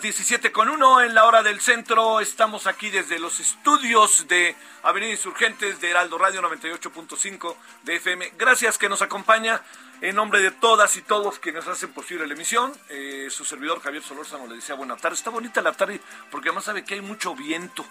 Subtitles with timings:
[0.00, 2.20] Las 17 con 1 en la hora del centro.
[2.20, 8.32] Estamos aquí desde los estudios de Avenida Insurgentes de Heraldo Radio 98.5 de FM.
[8.38, 9.60] Gracias que nos acompaña
[10.00, 12.72] en nombre de todas y todos quienes hacen posible la emisión.
[12.88, 15.16] Eh, su servidor Javier Solórzano le decía buena tarde.
[15.16, 17.84] Está bonita la tarde porque además sabe que hay mucho viento.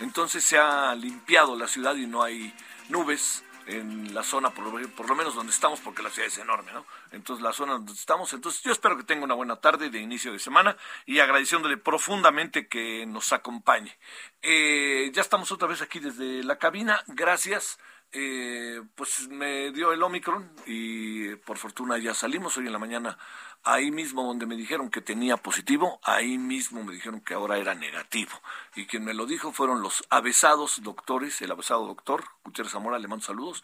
[0.00, 2.54] Entonces se ha limpiado la ciudad y no hay
[2.88, 6.84] nubes en la zona, por lo, menos donde estamos, porque la ciudad es enorme, ¿no?
[7.12, 8.32] Entonces, la zona donde estamos.
[8.32, 10.76] Entonces, yo espero que tenga una buena tarde de inicio de semana
[11.06, 13.96] y agradeciéndole profundamente que nos acompañe.
[14.42, 17.02] Eh, ya estamos otra vez aquí desde la cabina.
[17.06, 17.78] Gracias.
[18.12, 23.18] Eh, pues me dio el Omicron y por fortuna ya salimos hoy en la mañana.
[23.62, 27.74] Ahí mismo donde me dijeron que tenía positivo, ahí mismo me dijeron que ahora era
[27.74, 28.32] negativo.
[28.74, 33.08] Y quien me lo dijo fueron los avesados doctores, el avesado doctor Gutiérrez Zamora, le
[33.08, 33.62] mando saludos,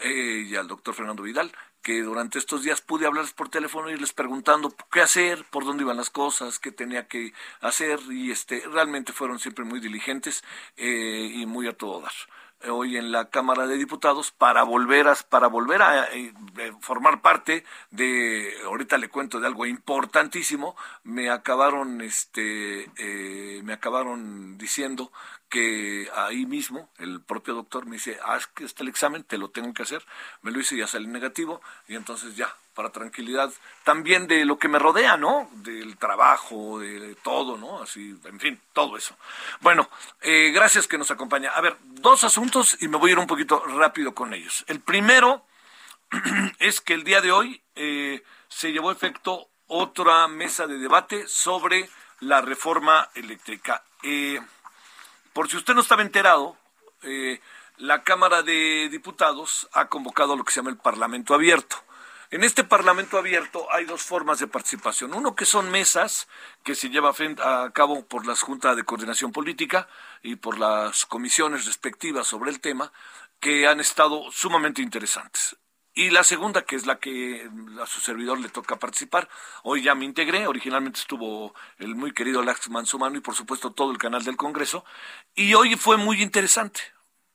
[0.00, 3.92] eh, y al doctor Fernando Vidal, que durante estos días pude hablarles por teléfono y
[3.92, 8.62] irles preguntando qué hacer, por dónde iban las cosas, qué tenía que hacer, y este
[8.66, 10.42] realmente fueron siempre muy diligentes
[10.76, 12.12] eh, y muy a todo dar
[12.66, 17.22] hoy en la Cámara de Diputados para volver a, para volver a eh, eh, formar
[17.22, 25.12] parte de ahorita le cuento de algo importantísimo me acabaron este eh, me acabaron diciendo
[25.48, 29.48] que ahí mismo el propio doctor me dice haz que está el examen te lo
[29.48, 30.04] tengo que hacer
[30.42, 33.50] me lo hice y ya salí negativo y entonces ya para tranquilidad
[33.82, 35.50] también de lo que me rodea, ¿no?
[35.52, 37.82] Del trabajo, de todo, ¿no?
[37.82, 39.16] Así, en fin, todo eso.
[39.58, 41.50] Bueno, eh, gracias que nos acompaña.
[41.50, 44.64] A ver, dos asuntos y me voy a ir un poquito rápido con ellos.
[44.68, 45.44] El primero
[46.60, 51.26] es que el día de hoy eh, se llevó a efecto otra mesa de debate
[51.26, 53.82] sobre la reforma eléctrica.
[54.04, 54.40] Eh,
[55.38, 56.56] por si usted no estaba enterado,
[57.04, 57.40] eh,
[57.76, 61.76] la Cámara de Diputados ha convocado lo que se llama el Parlamento Abierto.
[62.32, 65.14] En este Parlamento abierto hay dos formas de participación.
[65.14, 66.26] Uno que son mesas
[66.64, 67.12] que se lleva
[67.44, 69.86] a cabo por la Junta de Coordinación Política
[70.24, 72.92] y por las comisiones respectivas sobre el tema,
[73.38, 75.56] que han estado sumamente interesantes.
[75.98, 77.50] Y la segunda, que es la que
[77.82, 79.28] a su servidor le toca participar,
[79.64, 83.90] hoy ya me integré, originalmente estuvo el muy querido Lax Mansumano y por supuesto todo
[83.90, 84.84] el canal del Congreso,
[85.34, 86.82] y hoy fue muy interesante,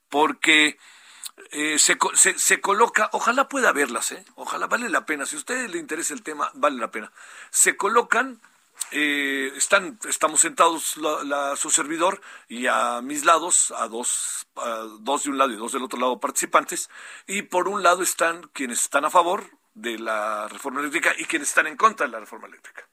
[0.07, 0.77] porque
[1.51, 4.23] eh, se, se, se, coloca, ojalá pueda verlas, ¿eh?
[4.35, 7.11] ojalá vale la pena, si a usted le interesa el tema, vale la pena.
[7.49, 8.39] Se colocan,
[8.91, 14.85] eh, están, estamos sentados la, la, su servidor y a mis lados, a dos, a
[14.99, 16.89] dos de un lado y dos del otro lado participantes,
[17.27, 21.49] y por un lado están quienes están a favor de la reforma eléctrica y quienes
[21.49, 22.87] están en contra de la reforma eléctrica.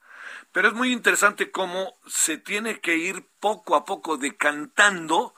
[0.53, 5.35] Pero es muy interesante cómo se tiene que ir poco a poco decantando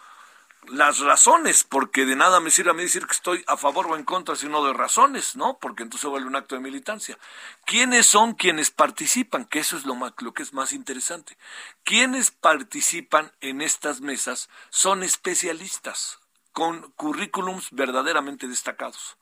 [0.69, 3.97] las razones, porque de nada me sirve a mí decir que estoy a favor o
[3.97, 5.59] en contra, sino de razones, ¿no?
[5.59, 7.19] Porque entonces vuelve un acto de militancia.
[7.65, 9.45] ¿Quiénes son quienes participan?
[9.45, 11.37] Que eso es lo, más, lo que es más interesante.
[11.85, 16.21] Quienes participan en estas mesas son especialistas
[16.53, 19.17] con currículums verdaderamente destacados.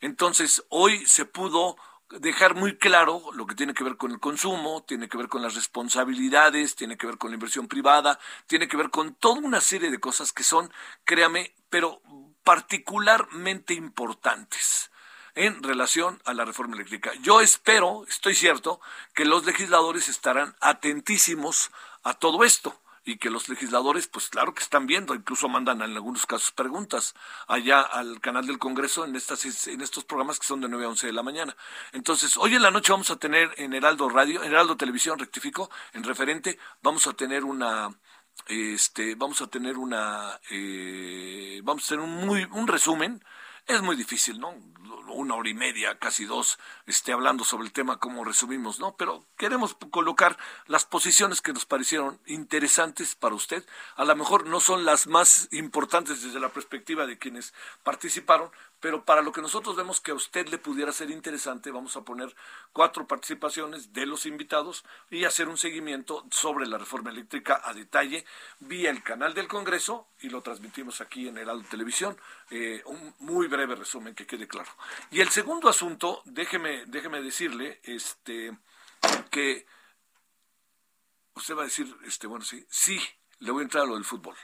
[0.00, 1.76] Entonces, hoy se pudo
[2.20, 5.42] dejar muy claro lo que tiene que ver con el consumo, tiene que ver con
[5.42, 9.60] las responsabilidades, tiene que ver con la inversión privada, tiene que ver con toda una
[9.60, 10.72] serie de cosas que son,
[11.04, 12.02] créame, pero
[12.42, 14.90] particularmente importantes
[15.34, 17.12] en relación a la reforma eléctrica.
[17.20, 18.80] Yo espero, estoy cierto,
[19.14, 21.70] que los legisladores estarán atentísimos
[22.02, 22.80] a todo esto.
[23.04, 27.14] Y que los legisladores, pues claro que están viendo, incluso mandan en algunos casos preguntas
[27.46, 30.88] allá al canal del Congreso en estas en estos programas que son de 9 a
[30.88, 31.56] 11 de la mañana.
[31.92, 35.70] Entonces, hoy en la noche vamos a tener en Heraldo Radio, en Heraldo Televisión, rectifico,
[35.92, 37.90] en referente, vamos a tener una
[38.46, 43.22] este vamos a tener una eh, vamos a tener un muy un resumen
[43.66, 44.54] es muy difícil, ¿no?
[45.08, 48.96] Una hora y media, casi dos, esté hablando sobre el tema como resumimos, ¿no?
[48.96, 53.64] Pero queremos colocar las posiciones que nos parecieron interesantes para usted.
[53.96, 58.50] A lo mejor no son las más importantes desde la perspectiva de quienes participaron,
[58.84, 62.02] pero para lo que nosotros vemos que a usted le pudiera ser interesante, vamos a
[62.02, 62.36] poner
[62.70, 68.26] cuatro participaciones de los invitados y hacer un seguimiento sobre la reforma eléctrica a detalle
[68.58, 72.14] vía el canal del Congreso y lo transmitimos aquí en Heraldo Televisión.
[72.50, 74.70] Eh, un muy breve resumen que quede claro.
[75.10, 78.54] Y el segundo asunto, déjeme, déjeme decirle, este,
[79.30, 79.64] que
[81.32, 83.00] usted va a decir, este, bueno, sí, sí,
[83.38, 84.36] le voy a entrar a lo del fútbol.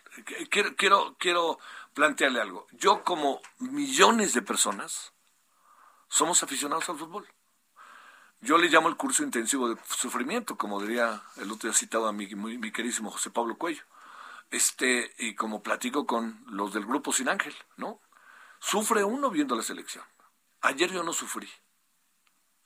[0.51, 1.59] Quiero, quiero, quiero
[1.95, 2.67] plantearle algo.
[2.73, 5.13] Yo, como millones de personas,
[6.09, 7.29] somos aficionados al fútbol.
[8.41, 12.13] Yo le llamo el curso intensivo de sufrimiento, como diría el otro día citado a
[12.13, 13.83] mi, mi, querísimo José Pablo Cuello.
[14.51, 18.01] Este, y como platico con los del grupo Sin Ángel, ¿no?
[18.59, 20.05] Sufre uno viendo la selección.
[20.63, 21.49] Ayer yo no sufrí,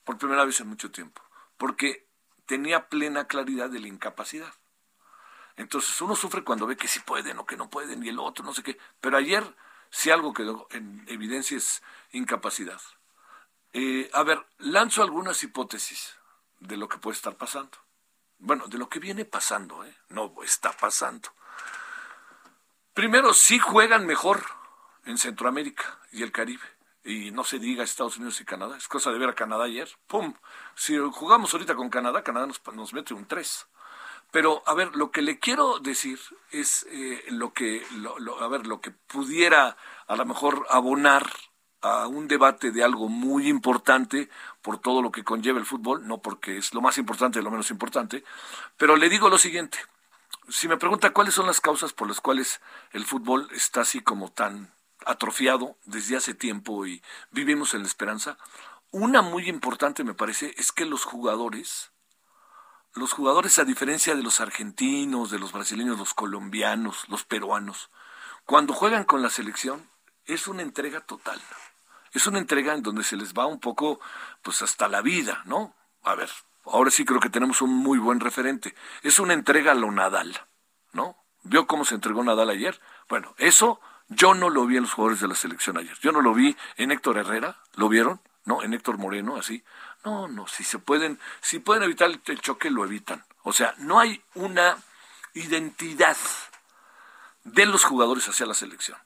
[0.03, 1.21] por primera vez en mucho tiempo,
[1.57, 2.07] porque
[2.45, 4.53] tenía plena claridad de la incapacidad.
[5.57, 8.43] Entonces uno sufre cuando ve que sí pueden o que no pueden y el otro
[8.43, 8.77] no sé qué.
[8.99, 9.55] Pero ayer
[9.89, 11.81] si algo quedó en evidencia es
[12.11, 12.81] incapacidad.
[13.73, 16.15] Eh, a ver, lanzo algunas hipótesis
[16.59, 17.77] de lo que puede estar pasando.
[18.37, 19.95] Bueno, de lo que viene pasando, ¿eh?
[20.09, 21.29] no está pasando.
[22.93, 24.43] Primero, sí juegan mejor
[25.05, 26.63] en Centroamérica y el Caribe.
[27.03, 28.77] Y no se diga Estados Unidos y Canadá.
[28.77, 29.89] Es cosa de ver a Canadá ayer.
[30.07, 30.33] ¡Pum!
[30.75, 33.67] Si jugamos ahorita con Canadá, Canadá nos, nos mete un 3.
[34.35, 36.19] Pero, a ver, lo que le quiero decir
[36.51, 37.85] es eh, lo que,
[38.41, 39.77] a ver, lo que pudiera
[40.07, 41.25] a lo mejor abonar
[41.79, 44.29] a un debate de algo muy importante
[44.61, 47.71] por todo lo que conlleva el fútbol, no porque es lo más importante lo menos
[47.71, 48.25] importante,
[48.75, 49.77] pero le digo lo siguiente,
[50.49, 52.59] si me pregunta cuáles son las causas por las cuales
[52.91, 54.73] el fútbol está así como tan
[55.05, 57.01] atrofiado desde hace tiempo y
[57.31, 58.37] vivimos en la esperanza,
[58.91, 61.93] una muy importante me parece es que los jugadores
[62.95, 67.89] los jugadores, a diferencia de los argentinos, de los brasileños, los colombianos, los peruanos,
[68.45, 69.89] cuando juegan con la selección,
[70.25, 71.41] es una entrega total.
[72.13, 73.99] Es una entrega en donde se les va un poco,
[74.41, 75.73] pues hasta la vida, ¿no?
[76.03, 76.29] A ver,
[76.63, 78.75] ahora sí creo que tenemos un muy buen referente.
[79.01, 80.39] Es una entrega a lo Nadal,
[80.93, 81.17] ¿no?
[81.43, 82.79] ¿Vio cómo se entregó Nadal ayer?
[83.09, 85.97] Bueno, eso yo no lo vi en los jugadores de la selección ayer.
[86.01, 88.21] Yo no lo vi en Héctor Herrera, ¿lo vieron?
[88.45, 88.61] ¿No?
[88.61, 89.63] En Héctor Moreno, así.
[90.05, 93.25] No, no, si se pueden, si pueden evitar el, choque, lo evitan.
[93.41, 94.77] O sea, no hay una
[95.33, 96.15] identidad
[97.43, 98.99] de los jugadores hacia la selección.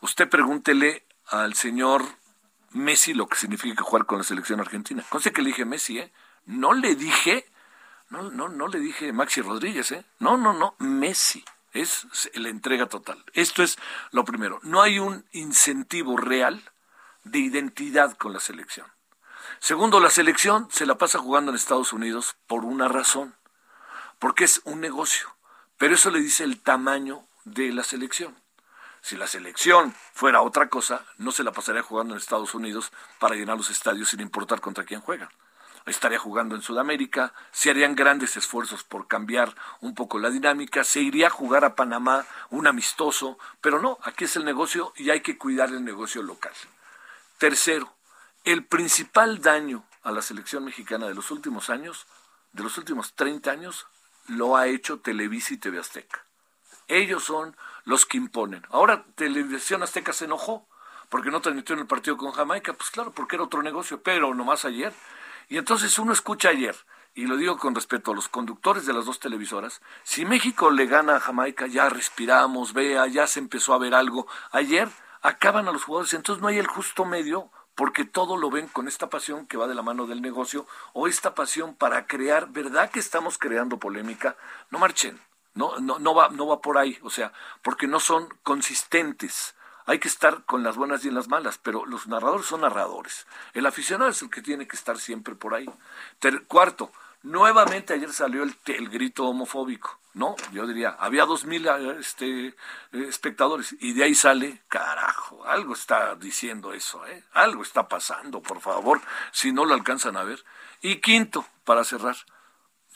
[0.00, 2.02] Usted pregúntele al señor
[2.70, 5.04] Messi lo que significa jugar con la selección argentina.
[5.10, 6.12] Conste que le dije Messi, ¿eh?
[6.46, 7.46] No le dije,
[8.08, 10.04] no, no, no le dije Maxi Rodríguez, ¿eh?
[10.18, 11.44] No, no, no, Messi.
[11.72, 13.22] Es la entrega total.
[13.34, 13.76] Esto es
[14.12, 14.60] lo primero.
[14.62, 16.62] No hay un incentivo real
[17.24, 18.95] de identidad con la selección.
[19.58, 23.34] Segundo, la selección se la pasa jugando en Estados Unidos por una razón,
[24.18, 25.34] porque es un negocio.
[25.78, 28.34] Pero eso le dice el tamaño de la selección.
[29.02, 33.36] Si la selección fuera otra cosa, no se la pasaría jugando en Estados Unidos para
[33.36, 35.30] llenar los estadios sin importar contra quién juega.
[35.86, 41.00] Estaría jugando en Sudamérica, se harían grandes esfuerzos por cambiar un poco la dinámica, se
[41.00, 45.20] iría a jugar a Panamá un amistoso, pero no, aquí es el negocio y hay
[45.20, 46.52] que cuidar el negocio local.
[47.38, 47.95] Tercero,
[48.46, 52.06] el principal daño a la selección mexicana de los últimos años,
[52.52, 53.88] de los últimos 30 años,
[54.28, 56.24] lo ha hecho Televisa y TV Azteca.
[56.86, 58.64] Ellos son los que imponen.
[58.70, 60.64] Ahora Televisión Azteca se enojó
[61.08, 64.32] porque no transmitió en el partido con Jamaica, pues claro, porque era otro negocio, pero
[64.32, 64.94] nomás ayer.
[65.48, 66.76] Y entonces uno escucha ayer,
[67.16, 70.86] y lo digo con respeto a los conductores de las dos televisoras, si México le
[70.86, 74.28] gana a Jamaica, ya respiramos, vea, ya se empezó a ver algo.
[74.52, 74.88] Ayer
[75.22, 78.88] acaban a los jugadores, entonces no hay el justo medio porque todo lo ven con
[78.88, 82.90] esta pasión que va de la mano del negocio o esta pasión para crear, ¿verdad
[82.90, 84.36] que estamos creando polémica?
[84.70, 85.20] No marchen,
[85.54, 89.54] no, no, no, va, no va por ahí, o sea, porque no son consistentes.
[89.84, 93.26] Hay que estar con las buenas y en las malas, pero los narradores son narradores.
[93.54, 95.70] El aficionado es el que tiene que estar siempre por ahí.
[96.48, 96.90] cuarto,
[97.26, 100.00] nuevamente ayer salió el, el grito homofóbico.
[100.14, 100.34] ¿no?
[100.50, 101.66] Yo diría, había dos mil
[102.00, 102.56] este,
[102.92, 107.22] espectadores y de ahí sale, carajo, algo está diciendo eso, ¿eh?
[107.32, 110.42] Algo está pasando, por favor, si no lo alcanzan a ver.
[110.80, 112.16] Y quinto, para cerrar,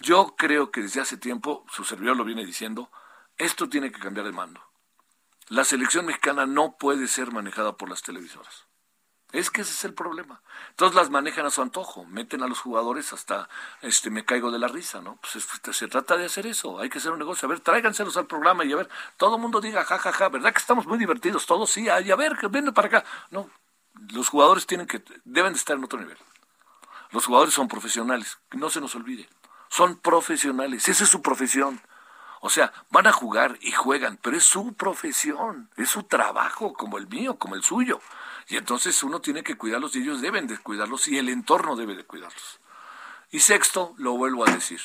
[0.00, 2.90] Yo creo que desde hace tiempo, su servidor lo viene diciendo,
[3.36, 4.62] esto tiene que cambiar de mando.
[5.48, 8.69] La selección mexicana no puede ser manejada por las televisoras.
[9.32, 10.40] Es que ese es el problema.
[10.70, 13.48] Entonces las manejan a su antojo, meten a los jugadores hasta
[13.80, 15.18] este me caigo de la risa, ¿no?
[15.20, 17.46] Pues se trata de hacer eso, hay que hacer un negocio.
[17.46, 20.28] A ver, tráiganselos al programa y a ver, todo el mundo diga ja, ja, ja,
[20.28, 21.46] ¿verdad que estamos muy divertidos?
[21.46, 23.04] Todos sí, y a ver, ven para acá.
[23.30, 23.48] No,
[24.12, 26.18] los jugadores tienen que, deben de estar en otro nivel.
[27.10, 29.28] Los jugadores son profesionales, no se nos olvide.
[29.68, 31.80] Son profesionales, esa es su profesión.
[32.40, 36.98] O sea, van a jugar y juegan, pero es su profesión, es su trabajo, como
[36.98, 38.00] el mío, como el suyo.
[38.50, 41.94] Y entonces uno tiene que cuidarlos y ellos deben de cuidarlos y el entorno debe
[41.94, 42.60] de cuidarlos.
[43.30, 44.80] Y sexto, lo vuelvo a decir.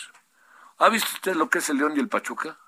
[0.77, 2.59] ¿Ha visto usted lo que es el León y el Pachuca?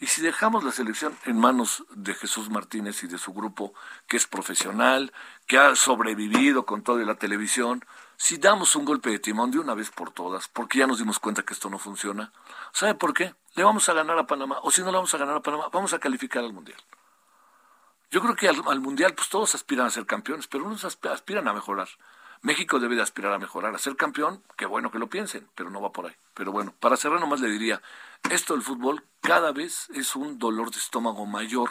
[0.00, 3.74] Y si dejamos la selección en manos de Jesús Martínez y de su grupo,
[4.08, 5.12] que es profesional,
[5.46, 7.84] que ha sobrevivido con toda la televisión,
[8.16, 11.20] si damos un golpe de timón de una vez por todas, porque ya nos dimos
[11.20, 12.32] cuenta que esto no funciona,
[12.72, 13.34] ¿sabe por qué?
[13.54, 15.68] Le vamos a ganar a Panamá, o si no le vamos a ganar a Panamá,
[15.70, 16.80] vamos a calificar al Mundial.
[18.10, 21.52] Yo creo que al, Mundial pues todos aspiran a ser campeones, pero unos aspiran a
[21.52, 21.88] mejorar.
[22.42, 25.70] México debe de aspirar a mejorar, a ser campeón, qué bueno que lo piensen, pero
[25.70, 26.16] no va por ahí.
[26.34, 27.82] Pero bueno, para cerrar nomás le diría,
[28.30, 31.70] esto del fútbol cada vez es un dolor de estómago mayor,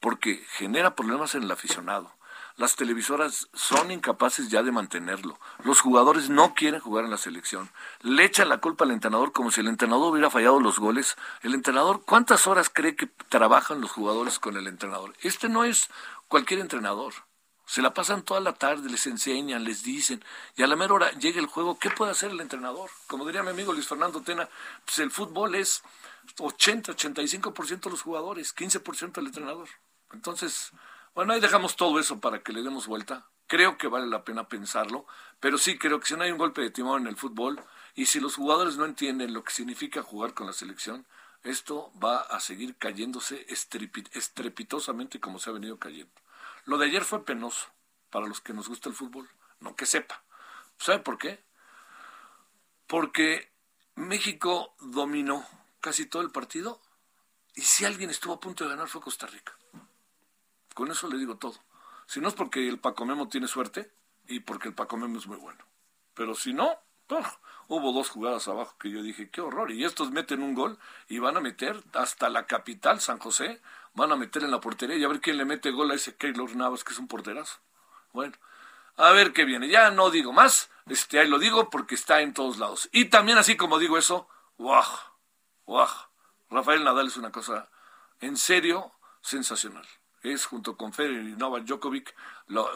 [0.00, 2.16] porque genera problemas en el aficionado.
[2.60, 5.40] Las televisoras son incapaces ya de mantenerlo.
[5.64, 7.70] Los jugadores no quieren jugar en la selección.
[8.02, 11.16] Le echan la culpa al entrenador como si el entrenador hubiera fallado los goles.
[11.40, 15.14] El entrenador, ¿cuántas horas cree que trabajan los jugadores con el entrenador?
[15.22, 15.88] Este no es
[16.28, 17.14] cualquier entrenador.
[17.64, 20.22] Se la pasan toda la tarde, les enseñan, les dicen,
[20.54, 22.90] y a la mera hora llega el juego, ¿qué puede hacer el entrenador?
[23.06, 24.50] Como diría mi amigo Luis Fernando Tena,
[24.84, 25.82] pues el fútbol es
[26.38, 29.68] 80, 85% los jugadores, 15% el entrenador.
[30.12, 30.72] Entonces,
[31.14, 33.26] bueno, ahí dejamos todo eso para que le demos vuelta.
[33.46, 35.06] Creo que vale la pena pensarlo,
[35.40, 37.60] pero sí creo que si no hay un golpe de timón en el fútbol
[37.94, 41.06] y si los jugadores no entienden lo que significa jugar con la selección,
[41.42, 46.12] esto va a seguir cayéndose estrepitosamente como se ha venido cayendo.
[46.64, 47.68] Lo de ayer fue penoso
[48.10, 50.22] para los que nos gusta el fútbol, no que sepa.
[50.78, 51.42] ¿Sabe por qué?
[52.86, 53.50] Porque
[53.96, 55.44] México dominó
[55.80, 56.80] casi todo el partido
[57.54, 59.56] y si alguien estuvo a punto de ganar fue Costa Rica.
[60.74, 61.56] Con eso le digo todo.
[62.06, 63.92] Si no es porque el Paco Memo tiene suerte
[64.26, 65.64] y porque el Paco Memo es muy bueno.
[66.14, 66.78] Pero si no,
[67.68, 69.70] hubo dos jugadas abajo que yo dije, qué horror.
[69.70, 73.60] Y estos meten un gol y van a meter hasta la capital, San José,
[73.94, 76.16] van a meter en la portería y a ver quién le mete gol a ese
[76.16, 77.58] Keylor Navas, que es un porterazo.
[78.12, 78.36] Bueno,
[78.96, 79.68] a ver qué viene.
[79.68, 82.88] Ya no digo más, este, ahí lo digo porque está en todos lados.
[82.92, 84.84] Y también así como digo eso, guau,
[85.66, 85.88] guau.
[86.50, 87.68] Rafael Nadal es una cosa
[88.20, 89.86] en serio sensacional
[90.22, 92.14] es junto con Federer y Novak Djokovic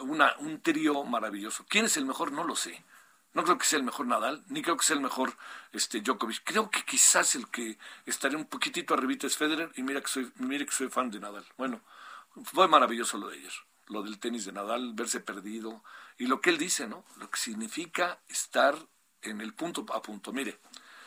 [0.01, 1.65] una, un trío maravilloso.
[1.69, 2.31] ¿Quién es el mejor?
[2.31, 2.83] No lo sé.
[3.33, 5.35] No creo que sea el mejor Nadal, ni creo que sea el mejor
[5.73, 6.41] este, Djokovic.
[6.45, 10.31] Creo que quizás el que estaría un poquitito arribita es Federer y mira que soy,
[10.37, 11.45] mire que soy fan de Nadal.
[11.57, 11.81] Bueno,
[12.45, 13.51] fue maravilloso lo de ayer,
[13.87, 15.83] lo del tenis de Nadal, verse perdido
[16.17, 17.03] y lo que él dice, ¿no?
[17.17, 18.77] Lo que significa estar
[19.21, 20.31] en el punto a punto.
[20.31, 20.57] Mire,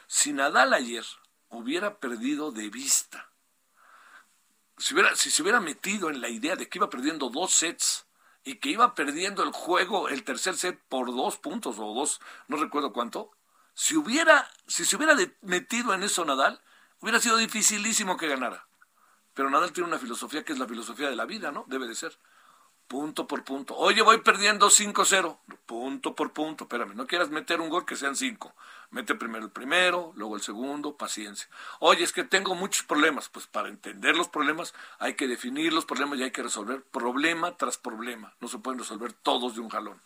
[0.06, 1.06] si Nadal ayer
[1.48, 3.27] hubiera perdido de vista
[4.78, 8.06] si, hubiera, si se hubiera metido en la idea de que iba perdiendo dos sets
[8.44, 12.56] y que iba perdiendo el juego, el tercer set por dos puntos o dos, no
[12.56, 13.32] recuerdo cuánto,
[13.74, 16.60] si hubiera, si se hubiera metido en eso Nadal,
[17.00, 18.66] hubiera sido dificilísimo que ganara.
[19.34, 21.64] Pero Nadal tiene una filosofía que es la filosofía de la vida, ¿no?
[21.68, 22.18] Debe de ser
[22.88, 23.76] punto por punto.
[23.76, 26.64] Oye, voy perdiendo 5-0, punto por punto.
[26.64, 28.52] Espérame, no quieras meter un gol que sean 5.
[28.90, 31.46] Mete primero el primero, luego el segundo, paciencia.
[31.78, 33.28] Oye, es que tengo muchos problemas.
[33.28, 37.56] Pues para entender los problemas hay que definir los problemas y hay que resolver problema
[37.56, 38.32] tras problema.
[38.40, 40.00] No se pueden resolver todos de un jalón.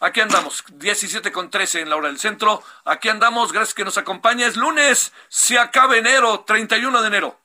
[0.00, 2.62] Aquí andamos, 17 con 13 en la hora del centro.
[2.84, 4.46] Aquí andamos, gracias que nos acompaña.
[4.46, 7.38] Es lunes, se acaba enero, 31 de enero.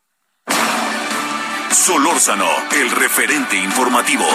[1.72, 4.26] Solórzano, el referente informativo.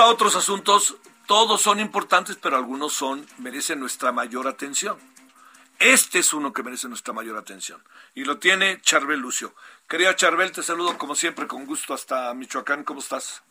[0.00, 0.96] A otros asuntos.
[1.26, 4.96] Todos son importantes, pero algunos son merecen nuestra mayor atención.
[5.78, 7.82] Este es uno que merece nuestra mayor atención.
[8.14, 9.52] Y lo tiene Charbel Lucio.
[9.88, 12.84] Querida Charbel, te saludo como siempre con gusto hasta Michoacán.
[12.84, 13.44] ¿Cómo estás?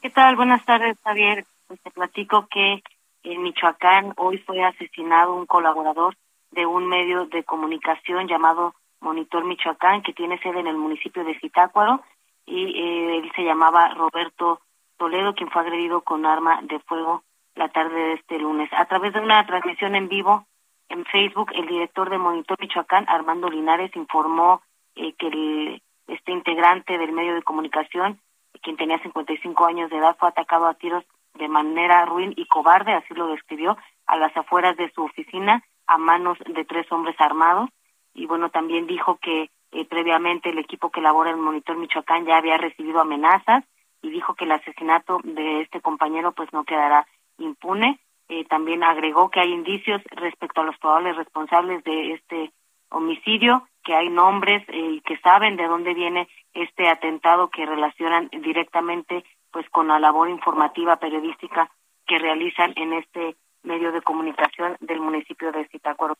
[0.00, 0.36] ¿Qué tal?
[0.36, 1.44] Buenas tardes, Javier.
[1.66, 2.82] Pues te platico que
[3.24, 6.16] en Michoacán hoy fue asesinado un colaborador
[6.52, 11.38] de un medio de comunicación llamado Monitor Michoacán, que tiene sede en el municipio de
[11.40, 12.02] Zitácuaro,
[12.46, 14.60] y eh, él se llamaba Roberto
[14.96, 17.24] Toledo, quien fue agredido con arma de fuego
[17.54, 18.68] la tarde de este lunes.
[18.72, 20.46] A través de una transmisión en vivo
[20.88, 24.62] en Facebook, el director de Monitor Michoacán, Armando Linares, informó
[24.96, 28.20] eh, que el, este integrante del medio de comunicación,
[28.62, 32.92] quien tenía 55 años de edad, fue atacado a tiros de manera ruin y cobarde,
[32.92, 37.70] así lo describió, a las afueras de su oficina a manos de tres hombres armados.
[38.14, 42.36] Y bueno, también dijo que eh, previamente el equipo que labora en Monitor Michoacán ya
[42.36, 43.64] había recibido amenazas
[44.04, 47.06] y dijo que el asesinato de este compañero pues no quedará
[47.38, 47.98] impune.
[48.28, 52.52] Eh, también agregó que hay indicios respecto a los probables responsables de este
[52.90, 58.28] homicidio, que hay nombres eh, y que saben de dónde viene este atentado que relacionan
[58.30, 61.70] directamente pues con la labor informativa periodística
[62.06, 66.16] que realizan en este medio de comunicación del municipio de Zitácuaro.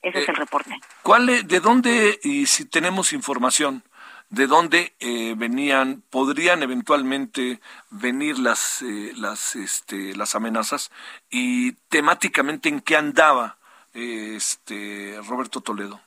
[0.00, 0.78] Ese es el reporte.
[1.02, 3.82] ¿Cuál, de dónde, y si tenemos información,
[4.30, 10.90] de dónde eh, venían, podrían eventualmente venir las, eh, las, este, las amenazas
[11.30, 13.56] y temáticamente en qué andaba
[13.94, 16.00] este Roberto Toledo?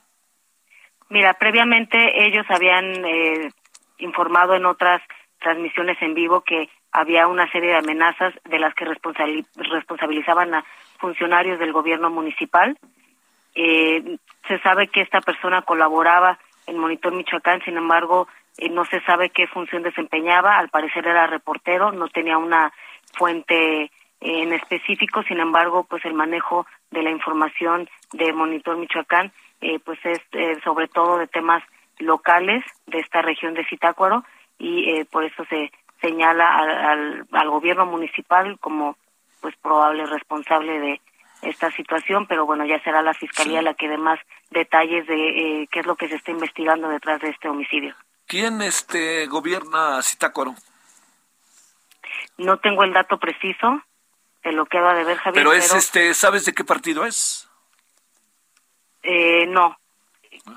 [1.10, 3.52] Mira, previamente ellos habían eh,
[3.98, 5.02] informado en otras
[5.40, 10.66] transmisiones en vivo que había una serie de amenazas de las que responsabilizaban a
[11.00, 12.78] funcionarios del gobierno municipal.
[13.56, 16.38] se sabe que esta persona colaboraba
[16.70, 21.28] en Monitor Michoacán, sin embargo, eh, no se sabe qué función desempeñaba, al parecer era
[21.28, 22.72] reportero, no tenía una
[23.14, 29.32] fuente eh, en específico, sin embargo, pues el manejo de la información de Monitor Michoacán,
[29.62, 30.22] eh, pues es
[30.64, 31.64] sobre todo de temas
[31.98, 34.24] locales de esta región de Zitácuaro
[34.58, 35.72] y por eso se
[36.02, 38.96] señala al, al gobierno municipal como
[39.42, 41.02] pues probable responsable de
[41.42, 44.20] esta situación, pero bueno, ya será la fiscalía la que dé más
[44.52, 47.96] detalles de eh, qué es lo que se está investigando detrás de este homicidio.
[48.28, 50.56] ¿Quién este gobierna Zitácuaro?
[52.38, 53.82] No tengo el dato preciso,
[54.44, 55.44] de lo que va de ver Javier.
[55.44, 57.50] Pero es este, ¿sabes de qué partido es?
[59.04, 59.78] Eh, no.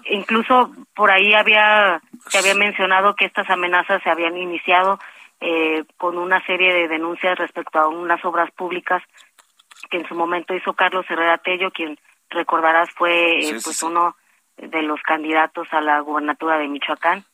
[0.05, 4.99] Incluso por ahí había se había mencionado que estas amenazas se habían iniciado
[5.40, 9.03] eh, con una serie de denuncias respecto a unas obras públicas
[9.90, 11.99] que en su momento hizo Carlos Herrera Tello, quien
[12.31, 14.16] recordarás fue eh, pues uno
[14.57, 17.25] de los candidatos a la gubernatura de Michoacán,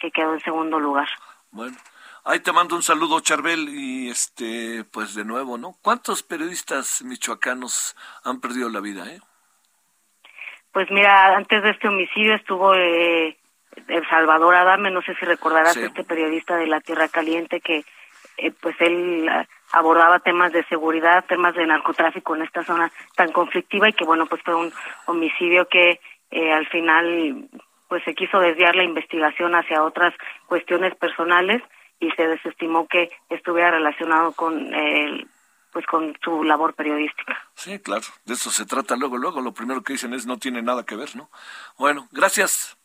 [0.00, 1.08] que quedó en segundo lugar.
[1.50, 1.76] Bueno,
[2.24, 5.76] ahí te mando un saludo, Charbel, y este, pues de nuevo, ¿no?
[5.82, 9.20] ¿Cuántos periodistas michoacanos han perdido la vida, eh?
[10.72, 13.38] Pues mira, antes de este homicidio estuvo eh,
[13.88, 17.84] El Salvador Adame, no sé si recordarás este periodista de la Tierra Caliente que
[18.38, 19.28] eh, pues él
[19.72, 24.26] abordaba temas de seguridad, temas de narcotráfico en esta zona tan conflictiva y que bueno,
[24.26, 24.72] pues fue un
[25.06, 27.48] homicidio que eh, al final
[27.88, 30.14] pues se quiso desviar la investigación hacia otras
[30.46, 31.62] cuestiones personales
[32.00, 35.26] y se desestimó que estuviera relacionado con el
[35.72, 37.36] pues con su labor periodística.
[37.54, 40.62] Sí, claro, de eso se trata luego, luego lo primero que dicen es no tiene
[40.62, 41.28] nada que ver, ¿no?
[41.76, 42.77] Bueno, gracias.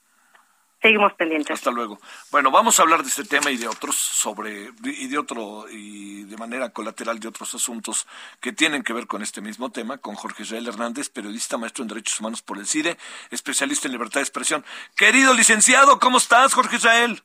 [0.83, 1.49] Seguimos pendientes.
[1.49, 1.97] Hasta luego.
[2.29, 6.23] Bueno, vamos a hablar de este tema y de otros sobre y de otro y
[6.25, 8.05] de manera colateral de otros asuntos
[8.41, 11.87] que tienen que ver con este mismo tema con Jorge Israel Hernández, periodista, maestro en
[11.87, 12.97] Derechos Humanos por el CIDE,
[13.31, 14.65] especialista en libertad de expresión.
[14.97, 17.23] Querido licenciado, ¿cómo estás, Jorge Israel?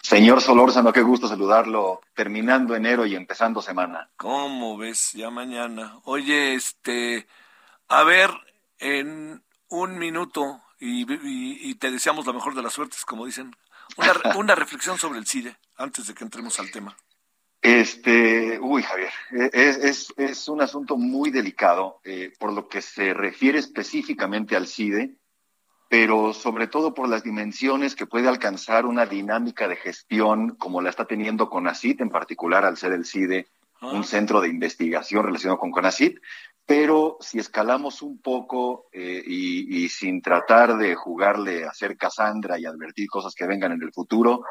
[0.00, 4.08] Señor Solórzano, qué gusto saludarlo, terminando enero y empezando semana.
[4.16, 5.14] ¿Cómo ves?
[5.14, 5.98] Ya mañana.
[6.04, 7.26] Oye, este,
[7.88, 8.30] a ver,
[8.78, 13.54] en un minuto, y, te deseamos la mejor de las suertes, como dicen.
[13.96, 16.96] Una, una reflexión sobre el CIDE, antes de que entremos al tema.
[17.62, 23.12] Este, uy, Javier, e, es, es, un asunto muy delicado eh, por lo que se
[23.12, 25.16] refiere específicamente al CIDE,
[25.90, 30.88] pero sobre todo por las dimensiones que puede alcanzar una dinámica de gestión como la
[30.88, 33.48] está teniendo CONACIT, en particular al ser el CIDE
[33.82, 34.04] un ah.
[34.04, 36.18] centro de investigación relacionado con CONACIT,
[36.66, 42.64] pero si escalamos un poco eh, y, sin tratar de jugarle a ser Cassandra y
[42.64, 44.44] advertir cosas que vengan en el futuro,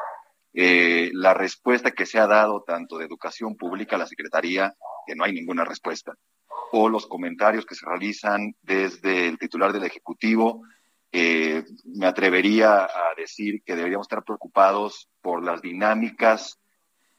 [0.52, 4.74] eh, la respuesta que se ha dado tanto de educación pública a la Secretaría,
[5.06, 6.14] que no hay ninguna respuesta,
[6.72, 10.62] o los comentarios que se realizan desde el titular del Ejecutivo,
[11.12, 16.58] eh, me atrevería a decir que deberíamos estar preocupados por las dinámicas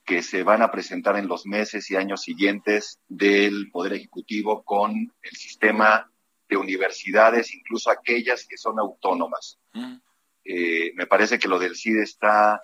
[0.06, 4.92] que se van a presentar en los meses y años siguientes del Poder Ejecutivo con
[5.22, 6.12] el sistema
[6.50, 9.58] de universidades, incluso aquellas que son autónomas.
[9.74, 9.96] Mm.
[10.44, 12.64] Eh, me parece que lo del CIDE está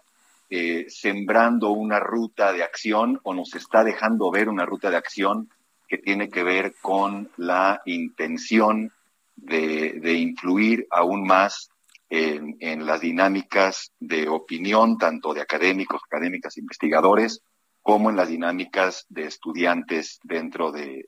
[0.50, 5.50] eh, sembrando una ruta de acción o nos está dejando ver una ruta de acción
[5.88, 8.92] que tiene que ver con la intención
[9.36, 11.70] de, de influir aún más
[12.10, 17.42] en, las dinámicas de opinión, tanto de académicos, académicas, investigadores,
[17.82, 21.06] como en las dinámicas de estudiantes dentro del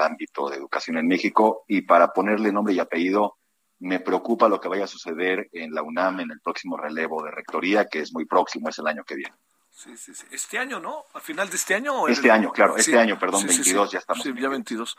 [0.00, 1.64] ámbito de educación en México.
[1.68, 3.36] Y para ponerle nombre y apellido,
[3.78, 7.30] me preocupa lo que vaya a suceder en la UNAM en el próximo relevo de
[7.30, 9.34] rectoría, que es muy próximo, es el año que viene.
[9.70, 10.24] Sí, sí, sí.
[10.30, 11.04] Este año, ¿no?
[11.12, 12.08] ¿A final de este año?
[12.08, 14.24] Este año, claro, este año, perdón, 22, ya estamos.
[14.24, 14.96] Sí, ya 22.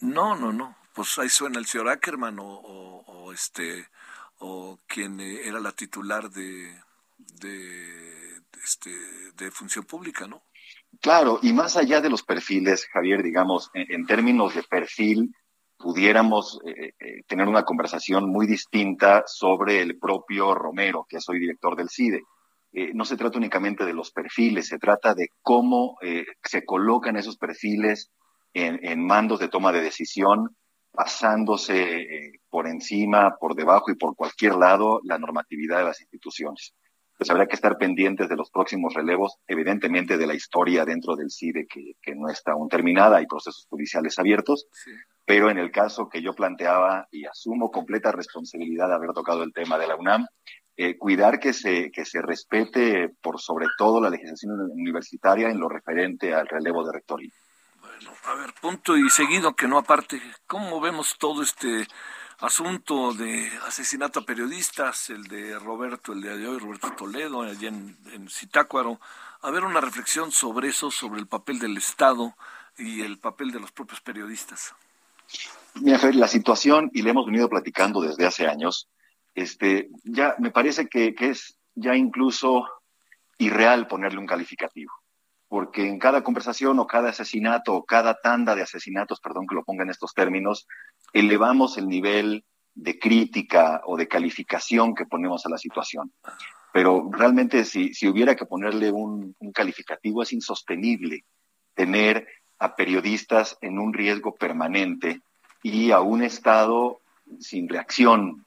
[0.00, 0.76] No, no, no.
[0.92, 3.88] Pues ahí suena el señor Ackerman o, o, este
[4.38, 6.74] o quien eh, era la titular de,
[8.62, 8.90] este,
[9.36, 10.42] de función pública, ¿no?
[11.00, 15.34] Claro, y más allá de los perfiles, Javier, digamos, en, términos de perfil,
[15.76, 21.76] pudiéramos eh, eh, tener una conversación muy distinta sobre el propio Romero, que soy director
[21.76, 22.22] del CIDE.
[22.94, 25.96] no se trata únicamente de los perfiles, se trata de cómo
[26.42, 28.10] se colocan esos perfiles
[28.56, 30.56] en, mandos de toma de decisión,
[30.96, 36.74] pasándose por encima, por debajo y por cualquier lado la normatividad de las instituciones.
[37.18, 41.30] Pues habrá que estar pendientes de los próximos relevos, evidentemente de la historia dentro del
[41.30, 44.66] CIDE que, que no está aún terminada, hay procesos judiciales abiertos,
[45.24, 49.52] pero en el caso que yo planteaba y asumo completa responsabilidad de haber tocado el
[49.52, 50.26] tema de la UNAM,
[50.78, 55.70] eh, cuidar que se, que se respete por sobre todo la legislación universitaria en lo
[55.70, 57.32] referente al relevo de rectoría.
[58.24, 61.86] A ver, punto y seguido, que no aparte, ¿cómo vemos todo este
[62.40, 67.96] asunto de asesinato a periodistas, el de Roberto, el de hoy, Roberto Toledo, allá en,
[68.12, 68.28] en
[69.42, 72.36] a ver una reflexión sobre eso, sobre el papel del Estado
[72.76, 74.74] y el papel de los propios periodistas.
[75.80, 78.88] Mira, Fer, la situación, y le hemos venido platicando desde hace años,
[79.34, 82.66] este, ya me parece que es ya incluso
[83.38, 84.92] irreal ponerle un calificativo
[85.48, 89.64] porque en cada conversación o cada asesinato o cada tanda de asesinatos, perdón que lo
[89.64, 90.66] ponga en estos términos,
[91.12, 96.12] elevamos el nivel de crítica o de calificación que ponemos a la situación.
[96.72, 101.24] Pero realmente si, si hubiera que ponerle un, calificativo es insostenible
[101.74, 102.26] tener
[102.58, 105.20] a periodistas en un riesgo permanente
[105.62, 107.00] y a un Estado
[107.40, 108.44] sin reacción,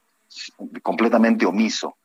[0.83, 1.97] completamente omiso.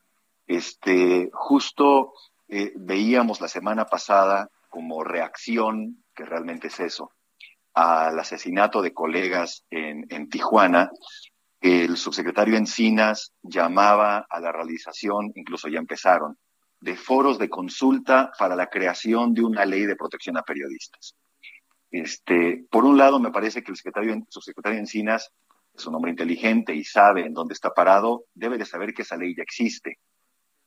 [0.47, 2.13] Este, justo
[2.47, 7.13] eh, veíamos la semana pasada como reacción, que realmente es eso,
[7.73, 10.91] al asesinato de colegas en, en Tijuana,
[11.61, 16.37] el subsecretario Encinas llamaba a la realización, incluso ya empezaron,
[16.81, 21.15] de foros de consulta para la creación de una ley de protección a periodistas.
[21.89, 25.31] Este, por un lado, me parece que el secretario, subsecretario Encinas
[25.73, 29.15] es un hombre inteligente y sabe en dónde está parado, debe de saber que esa
[29.15, 29.99] ley ya existe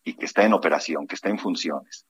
[0.03, 2.07] y que está en operación, que está en funciones.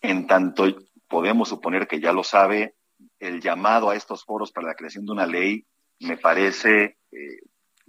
[0.00, 0.66] En tanto
[1.10, 2.76] podemos suponer que ya lo sabe,
[3.18, 5.66] el llamado a estos foros para la creación de una ley
[5.98, 7.40] me parece eh,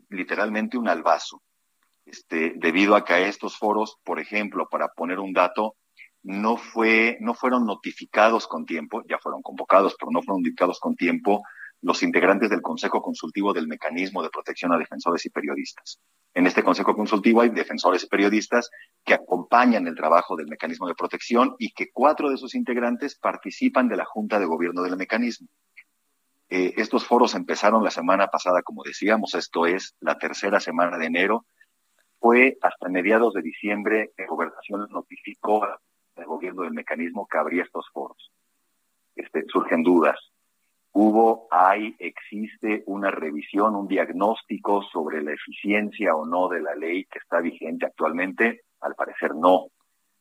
[0.09, 1.41] literalmente un albazo,
[2.05, 5.75] este, debido a que a estos foros, por ejemplo, para poner un dato,
[6.23, 10.95] no, fue, no fueron notificados con tiempo, ya fueron convocados, pero no fueron notificados con
[10.95, 11.43] tiempo
[11.81, 15.99] los integrantes del Consejo Consultivo del Mecanismo de Protección a Defensores y Periodistas.
[16.33, 18.69] En este Consejo Consultivo hay defensores y periodistas
[19.03, 23.89] que acompañan el trabajo del mecanismo de protección y que cuatro de sus integrantes participan
[23.89, 25.49] de la Junta de Gobierno del mecanismo.
[26.49, 31.07] Eh, estos foros empezaron la semana pasada, como decíamos, esto es la tercera semana de
[31.07, 31.45] enero.
[32.19, 37.89] Fue hasta mediados de diciembre que Gobernación notificó al gobierno del mecanismo que habría estos
[37.91, 38.31] foros.
[39.15, 40.31] Este, surgen dudas
[40.93, 47.05] hubo, hay, existe una revisión, un diagnóstico sobre la eficiencia o no de la ley
[47.05, 48.61] que está vigente actualmente?
[48.81, 49.67] Al parecer no.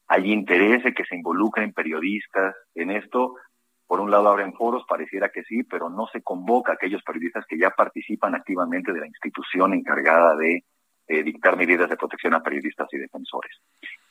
[0.09, 3.37] ¿Hay interés de que se involucren periodistas en esto?
[3.87, 7.03] Por un lado, ahora en foros pareciera que sí, pero no se convoca a aquellos
[7.03, 10.65] periodistas que ya participan activamente de la institución encargada de
[11.09, 13.57] eh, dictar medidas de protección a periodistas y defensores.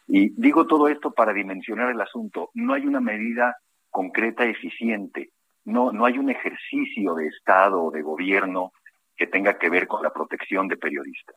[0.07, 2.49] Y digo todo esto para dimensionar el asunto.
[2.53, 3.55] No hay una medida
[3.89, 5.29] concreta eficiente
[5.69, 8.71] no, no hay un ejercicio de Estado o de gobierno
[9.15, 11.35] que tenga que ver con la protección de periodistas.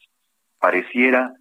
[0.59, 1.35] Pareciera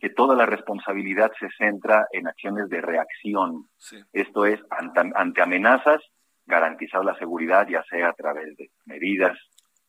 [0.00, 3.68] que toda la responsabilidad se centra en acciones de reacción.
[4.12, 6.00] Esto es, ante, amenazas,
[6.46, 9.36] garantizar la seguridad, ya sea a través de medidas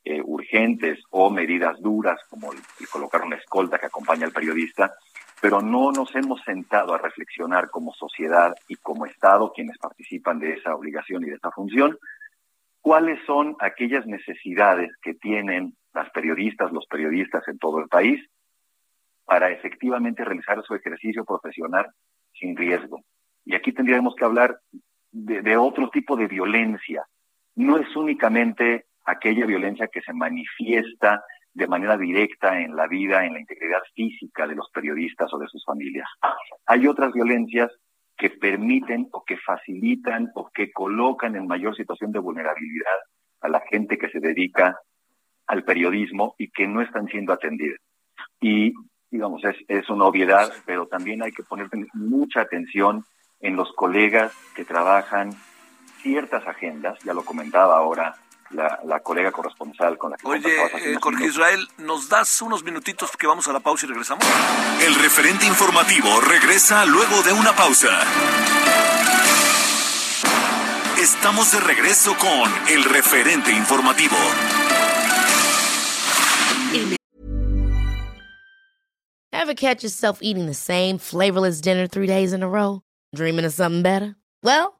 [0.04, 2.60] eh, urgentes o medidas duras, como el,
[2.92, 4.94] colocar una escolta que acompaña al periodista,
[5.42, 10.54] pero no nos hemos sentado a reflexionar como sociedad y como Estado, quienes participan de
[10.54, 11.98] esa obligación y de esa función,
[12.84, 18.22] cuáles son aquellas necesidades que tienen las periodistas, los periodistas en todo el país
[19.26, 21.88] para efectivamente realizar su ejercicio profesional
[22.34, 23.00] sin riesgo.
[23.46, 24.60] Y aquí tendríamos que hablar
[25.12, 27.06] de, otro tipo de violencia.
[27.56, 33.34] No es únicamente aquella violencia que se manifiesta de manera directa en la vida, en
[33.34, 36.10] la integridad física de los periodistas o de sus familias.
[36.66, 37.72] Hay otras violencias
[38.24, 43.00] que permiten o que facilitan o que colocan en mayor situación de vulnerabilidad
[43.42, 44.80] a la gente que se dedica
[45.46, 47.82] al periodismo y que no están siendo atendidas.
[48.40, 48.72] Y,
[49.12, 53.04] digamos, es, es una obviedad, pero también hay que poner mucha atención
[53.42, 55.32] en los colegas que trabajan
[55.98, 58.16] ciertas agendas, ya lo comentaba ahora
[58.54, 63.28] la, colega corresponsal con la que Oye, eh, Jorge Israel, ¿nos das unos minutitos que
[63.28, 64.26] vamos a la pausa y regresamos?
[64.86, 67.90] El referente informativo regresa luego de una pausa.
[71.00, 74.16] Estamos de regreso con el referente informativo.
[79.32, 82.82] Ever catch yourself eating the same flavorless dinner three days in a row?
[83.14, 84.16] Dreaming of something better?
[84.42, 84.80] Well,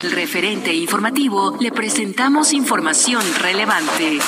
[0.00, 4.18] El referente informativo le presentamos información relevante.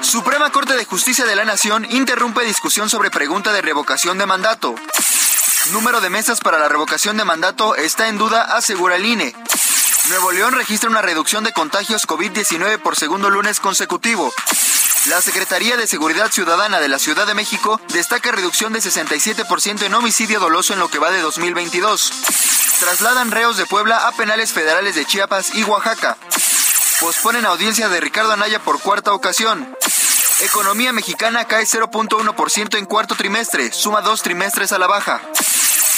[0.00, 4.74] Suprema Corte de Justicia de la Nación interrumpe discusión sobre pregunta de revocación de mandato.
[5.70, 9.32] Número de mesas para la revocación de mandato está en duda, asegura el INE.
[10.08, 14.32] Nuevo León registra una reducción de contagios COVID-19 por segundo lunes consecutivo.
[15.08, 19.94] La Secretaría de Seguridad Ciudadana de la Ciudad de México destaca reducción de 67% en
[19.94, 22.12] homicidio doloso en lo que va de 2022.
[22.80, 26.18] Trasladan reos de Puebla a penales federales de Chiapas y Oaxaca.
[27.00, 29.74] Posponen audiencia de Ricardo Anaya por cuarta ocasión.
[30.40, 35.22] Economía mexicana cae 0.1% en cuarto trimestre, suma dos trimestres a la baja.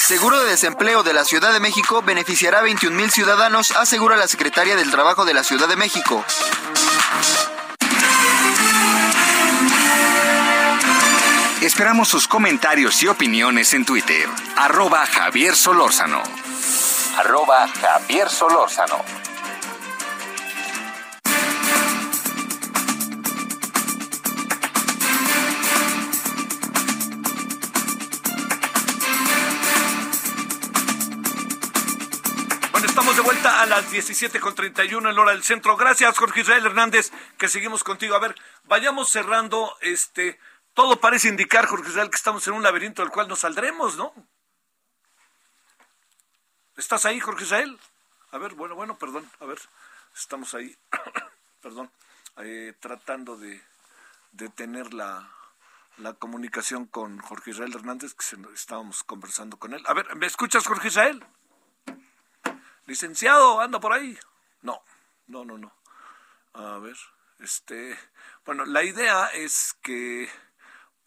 [0.06, 4.28] Seguro de desempleo de la Ciudad de México beneficiará a 21 mil ciudadanos, asegura la
[4.28, 6.24] secretaria del Trabajo de la Ciudad de México.
[11.62, 14.28] Esperamos sus comentarios y opiniones en Twitter.
[14.56, 16.22] Arroba Javier Solórzano
[17.20, 19.04] arroba Javier Solórzano.
[32.84, 35.76] Estamos de vuelta a las 17.31 en hora del centro.
[35.76, 38.14] Gracias, Jorge Israel Hernández, que seguimos contigo.
[38.14, 40.38] A ver, vayamos cerrando este...
[40.74, 44.12] Todo parece indicar, Jorge Israel, que estamos en un laberinto del cual no saldremos, ¿no?
[46.76, 47.78] ¿Estás ahí, Jorge Israel?
[48.30, 49.58] A ver, bueno, bueno, perdón, a ver,
[50.14, 50.76] estamos ahí,
[51.60, 51.90] perdón,
[52.38, 53.60] eh, tratando de,
[54.54, 55.30] tener la,
[56.18, 59.82] comunicación con Jorge Israel Hernández, que estábamos conversando con él.
[59.86, 61.22] A ver, ¿me escuchas, Jorge Israel?
[62.86, 64.18] Licenciado, anda por ahí.
[64.62, 64.82] No,
[65.26, 65.74] no, no, no.
[66.54, 66.96] A ver,
[67.40, 67.98] este,
[68.46, 70.30] bueno, la idea es que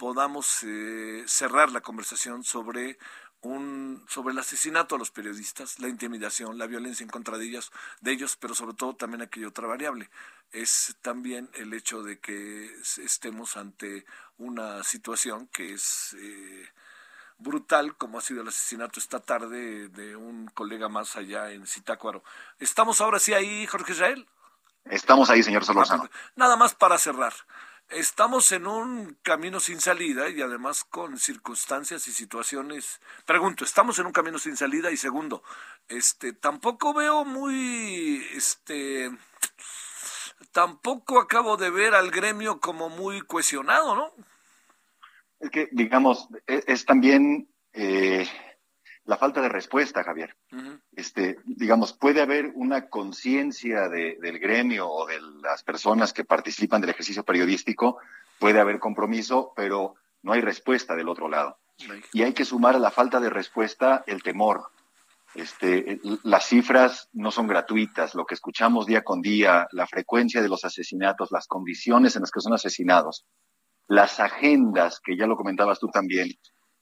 [0.03, 2.97] podamos eh, cerrar la conversación sobre
[3.39, 7.71] un, sobre el asesinato a los periodistas, la intimidación, la violencia en contra de ellos,
[8.01, 10.09] de ellos, pero sobre todo también aquella otra variable.
[10.51, 12.69] Es también el hecho de que
[13.01, 14.05] estemos ante
[14.39, 16.67] una situación que es eh,
[17.37, 22.25] brutal, como ha sido el asesinato esta tarde de un colega más allá en Zitácuaro.
[22.59, 24.27] ¿Estamos ahora sí ahí, Jorge Israel?
[24.83, 26.09] Estamos ahí, señor Solorzano.
[26.35, 27.33] Nada más para cerrar
[27.89, 32.99] estamos en un camino sin salida y además con circunstancias y situaciones.
[33.25, 34.91] Pregunto, ¿estamos en un camino sin salida?
[34.91, 35.43] Y segundo,
[35.87, 39.11] este, tampoco veo muy, este,
[40.51, 44.11] tampoco acabo de ver al gremio como muy cohesionado, ¿no?
[45.39, 48.27] Es que, digamos, e, es, también eh,
[49.05, 50.35] la falta de respuesta, Javier.
[50.95, 56.91] este, digamos, puede haber una conciencia del gremio o de las personas que participan del
[56.91, 57.97] ejercicio periodístico,
[58.39, 61.57] puede haber compromiso, pero no hay respuesta del otro lado.
[62.13, 64.67] Y hay que sumar a la falta de respuesta el temor.
[65.35, 70.47] Este, las cifras no son gratuitas, lo que escuchamos día con día, la frecuencia de
[70.47, 73.25] los asesinatos, las condiciones en las que son asesinados,
[73.87, 76.29] las agendas, que ya lo comentabas tú también,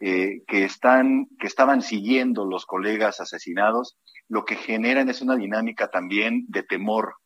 [0.03, 5.89] eh, que, están, que estaban siguiendo los colegas asesinados, lo que generan es una dinámica
[5.89, 7.17] también de temor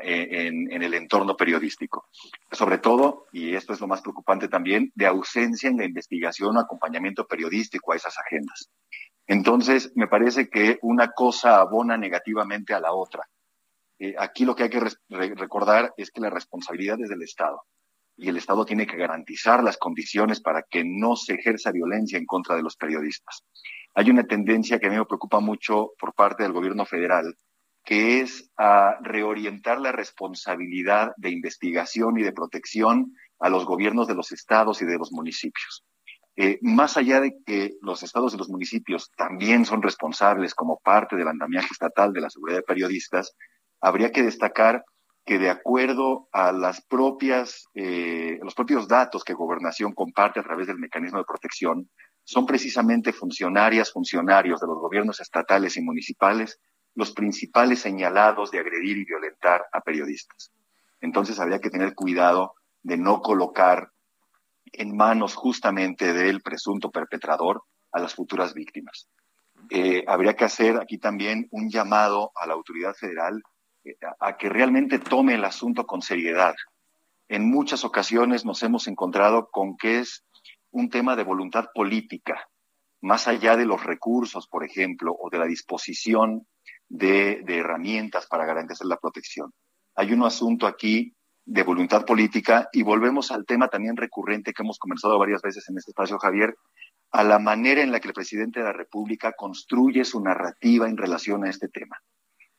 [0.00, 2.08] eh, en, el entorno periodístico.
[2.50, 6.60] Sobre todo, y esto es lo más preocupante también, de ausencia en la investigación o
[6.60, 8.70] acompañamiento periodístico a esas agendas.
[9.26, 13.24] Entonces, me parece que una cosa abona negativamente a la otra.
[13.98, 17.62] Eh, aquí lo que hay que recordar es que la responsabilidad es del Estado
[18.16, 22.26] y el Estado tiene que garantizar las condiciones para que no se ejerza violencia en
[22.26, 23.44] contra de los periodistas.
[23.94, 27.36] Hay una tendencia que a mí me preocupa mucho por parte del gobierno federal,
[27.84, 34.14] que es a reorientar la responsabilidad de investigación y de protección a los gobiernos de
[34.14, 35.84] los estados y de los municipios.
[36.38, 41.16] Eh, más allá de que los estados y los municipios también son responsables como parte
[41.16, 43.34] del andamiaje estatal de la seguridad de periodistas,
[43.80, 44.84] habría que destacar
[45.26, 50.68] que de acuerdo a las propias, eh, los propios datos que Gobernación comparte a través
[50.68, 51.90] del mecanismo de protección,
[52.22, 56.60] son precisamente funcionarias, funcionarios de los gobiernos estatales y municipales
[56.94, 60.52] los principales señalados de agredir y violentar a periodistas.
[61.00, 63.90] Entonces habría que tener cuidado de no colocar
[64.72, 69.08] en manos justamente del presunto perpetrador a las futuras víctimas.
[69.70, 73.42] Eh, habría que hacer aquí también un llamado a la autoridad federal
[74.20, 76.54] a que realmente tome el asunto con seriedad.
[77.28, 80.24] En muchas ocasiones nos hemos encontrado con que es
[80.70, 82.48] un tema de voluntad política,
[83.00, 86.46] más allá de los recursos, por ejemplo, o de la disposición
[86.88, 89.52] de, herramientas para garantizar la protección.
[89.94, 94.78] Hay un asunto aquí de voluntad política y volvemos al tema también recurrente que hemos
[94.78, 96.54] conversado varias veces en este espacio, Javier,
[97.12, 100.96] a la manera en la que el presidente de la República construye su narrativa en
[100.96, 102.00] relación a este tema.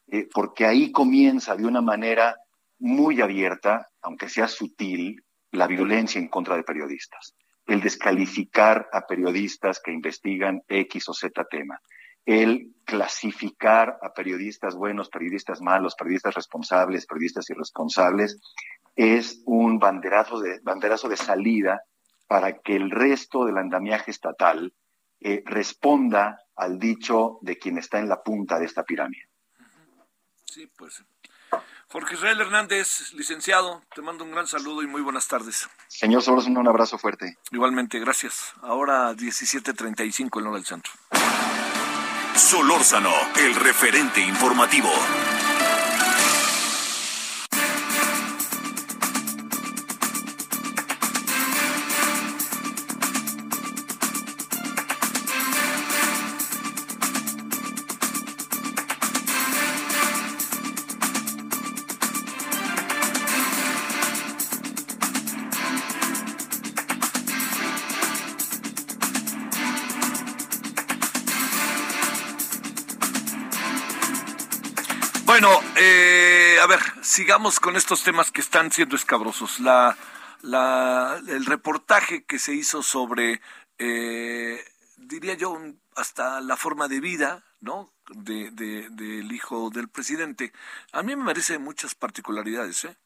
[0.10, 2.38] Eh, porque ahí comienza de una manera
[2.80, 9.82] muy abierta, aunque sea sutil, la violencia en contra de periodistas, el descalificar a periodistas
[9.84, 11.82] que investigan X o Z tema,
[12.26, 18.40] el clasificar a periodistas buenos, periodistas malos, periodistas responsables, periodistas irresponsables,
[18.96, 21.84] es un banderazo de, banderazo de salida
[22.28, 24.74] para que el resto del andamiaje estatal
[25.22, 29.27] eh, responda al dicho de quien está en la punta de esta pirámide.
[30.52, 31.04] Sí, pues.
[31.90, 35.70] Jorge Israel Hernández, licenciado, te mando un gran saludo y muy buenas tardes.
[35.88, 37.38] Señor Soros, un abrazo fuerte.
[37.52, 38.54] Igualmente, gracias.
[38.62, 40.92] Ahora 17.35 en hora del centro.
[42.36, 44.90] Solórzano, el referente informativo.
[75.28, 79.60] Bueno, eh, a ver, sigamos con estos temas que están siendo escabrosos.
[79.60, 79.98] La,
[80.42, 83.42] la, el reportaje que se hizo sobre,
[83.78, 85.62] eh, diría yo,
[85.98, 87.92] hasta la forma de vida, ¿no?
[88.10, 90.54] De, del hijo del presidente.
[90.94, 92.98] A mí me merece muchas particularidades, ¿eh?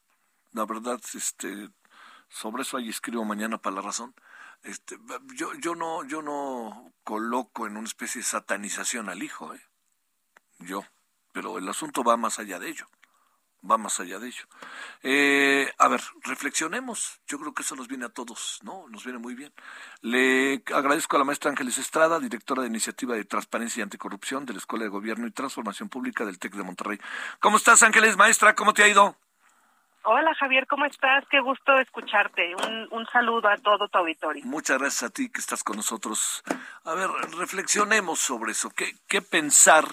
[0.52, 1.70] La verdad, este,
[2.28, 4.14] sobre eso ahí escribo mañana para la razón.
[4.62, 4.96] Este,
[5.34, 9.60] yo, yo no, yo no coloco en una especie de satanización al hijo, ¿eh?
[10.60, 10.84] Yo
[11.32, 12.86] pero el asunto va más allá de ello
[13.68, 14.44] va más allá de ello.
[15.02, 17.20] Eh, a ver, reflexionemos.
[17.26, 18.86] Yo creo que eso nos viene a todos, ¿no?
[18.88, 19.52] Nos viene muy bien.
[20.00, 24.54] Le agradezco a la maestra Ángeles Estrada, directora de Iniciativa de Transparencia y Anticorrupción de
[24.54, 26.98] la Escuela de Gobierno y Transformación Pública del TEC de Monterrey.
[27.40, 28.54] ¿Cómo estás, Ángeles, maestra?
[28.54, 29.16] ¿Cómo te ha ido?
[30.04, 31.24] Hola, Javier, ¿cómo estás?
[31.30, 32.56] Qué gusto escucharte.
[32.56, 34.44] Un, un saludo a todo tu auditorio.
[34.44, 36.42] Muchas gracias a ti que estás con nosotros.
[36.84, 38.70] A ver, reflexionemos sobre eso.
[38.70, 39.84] ¿Qué, qué pensar?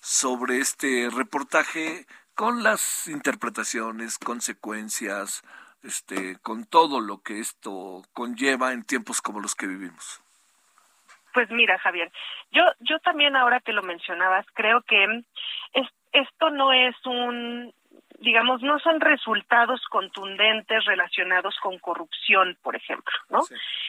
[0.00, 5.42] Sobre este reportaje con las interpretaciones, consecuencias,
[5.82, 10.20] este, con todo lo que esto conlleva en tiempos como los que vivimos.
[11.34, 12.10] Pues mira, Javier,
[12.50, 15.24] yo yo también ahora que lo mencionabas, creo que
[16.12, 17.72] esto no es un
[18.18, 23.40] digamos, no son resultados contundentes relacionados con corrupción, por ejemplo, ¿no?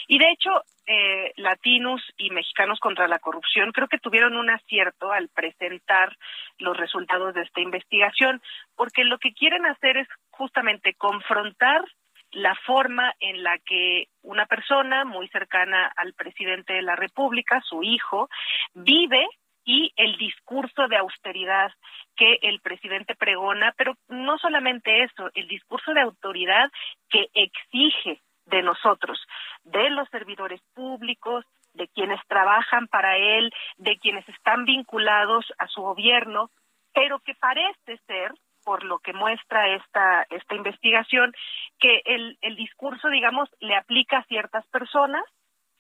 [0.08, 0.50] Y de hecho,
[0.86, 6.16] eh, Latinos y Mexicanos contra la Corrupción creo que tuvieron un acierto al presentar
[6.60, 8.42] los resultados de esta investigación,
[8.76, 11.84] porque lo que quieren hacer es justamente confrontar
[12.32, 17.82] la forma en la que una persona muy cercana al presidente de la República, su
[17.82, 18.30] hijo,
[18.74, 19.28] vive
[19.70, 21.72] y el discurso de austeridad
[22.16, 26.72] que el presidente pregona, pero no solamente eso, el discurso de autoridad
[27.08, 29.24] que exige de nosotros,
[29.66, 35.84] de los servidores públicos, de quienes trabajan para él, de quienes están vinculados a su
[35.84, 36.50] gobierno,
[36.92, 38.32] pero que parece ser,
[38.64, 41.32] por lo que muestra esta, esta investigación,
[41.78, 45.24] que el, el discurso, digamos, le aplica a ciertas personas,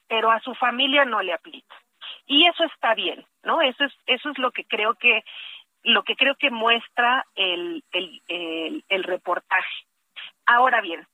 [0.07, 1.75] pero a su familia no le aplica
[2.29, 5.23] y eso está bien no eso es eso es lo que creo que
[5.83, 9.85] lo que creo que muestra el el, el, reportaje.
[10.45, 11.05] Ahora bien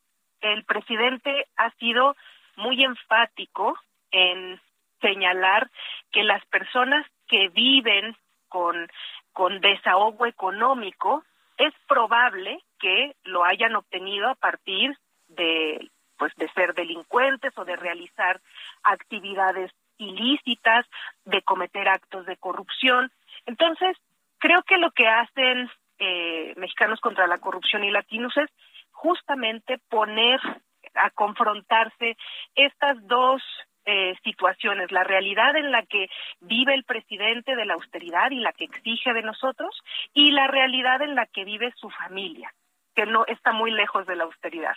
[0.42, 2.16] el presidente ha sido
[2.58, 3.78] muy enfático
[4.12, 4.60] en
[5.02, 5.70] señalar
[6.12, 8.16] que las personas que viven
[8.48, 8.90] con,
[9.34, 11.24] con desahogo económico
[11.58, 14.98] es probable que lo hayan obtenido a partir
[15.28, 18.40] de pues de ser delincuentes o de realizar
[18.84, 20.86] actividades ilícitas,
[21.26, 23.12] de cometer actos de corrupción.
[23.46, 23.98] Entonces,
[24.38, 25.70] creo que lo que hacen
[26.00, 28.50] eh, Mexicanos contra la Corrupción y Latinos es
[28.92, 30.40] justamente poner
[30.96, 32.18] a confrontarse
[32.56, 33.42] estas dos
[33.86, 36.08] eh, situaciones, la realidad en la que
[36.40, 39.80] vive el presidente de la austeridad y la que exige de nosotros,
[40.14, 42.54] y la realidad en la que vive su familia,
[42.96, 44.76] que no está muy lejos de la austeridad.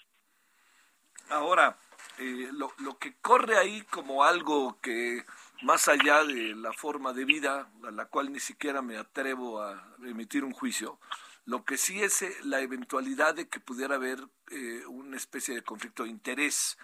[1.30, 1.76] Ahora,
[2.18, 5.24] eh, lo, lo que corre ahí como algo que
[5.62, 9.82] más allá de la forma de vida, a la cual ni siquiera me atrevo a
[10.04, 10.98] emitir un juicio,
[11.46, 14.18] lo que sí es eh, la eventualidad de que pudiera haber
[14.50, 16.78] eh, una especie de conflicto de interés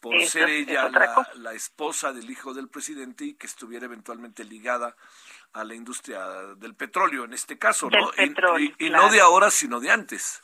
[0.00, 0.88] por ser ella
[1.34, 4.96] la, esposa del hijo del presidente y que estuviera eventualmente ligada
[5.52, 6.24] a la industria
[6.56, 8.10] del petróleo, en este caso, ¿no?
[8.78, 10.42] y, no de ahora, sino de antes.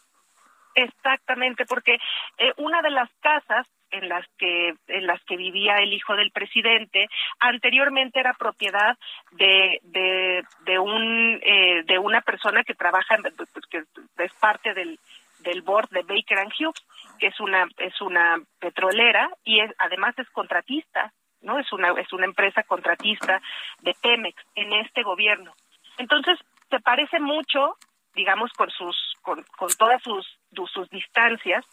[0.74, 1.94] Exactamente, porque
[2.38, 6.30] eh, una de las casas en las que en las que vivía el hijo del
[6.30, 7.08] presidente.
[7.38, 8.96] Anteriormente era propiedad
[9.32, 13.84] de de, de un eh, de una persona que trabaja pues, que
[14.18, 14.98] es parte del
[15.40, 16.82] del board de Baker and Hughes
[17.18, 22.24] que es una es una petrolera y además es contratista no es una es una
[22.24, 23.40] empresa contratista
[23.80, 25.52] de Pemex en este gobierno.
[25.98, 26.38] Entonces
[26.70, 27.76] se parece mucho
[28.14, 30.26] digamos con sus con, con todas sus
[30.72, 31.64] sus distancias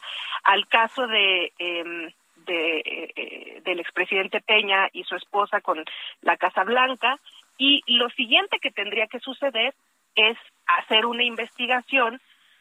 [0.43, 2.13] al caso de eh,
[2.45, 5.83] de eh, del expresidente Peña y su esposa con
[6.21, 7.17] la Casa Blanca
[7.57, 9.75] y lo siguiente que tendría que suceder
[10.15, 12.19] es hacer una investigación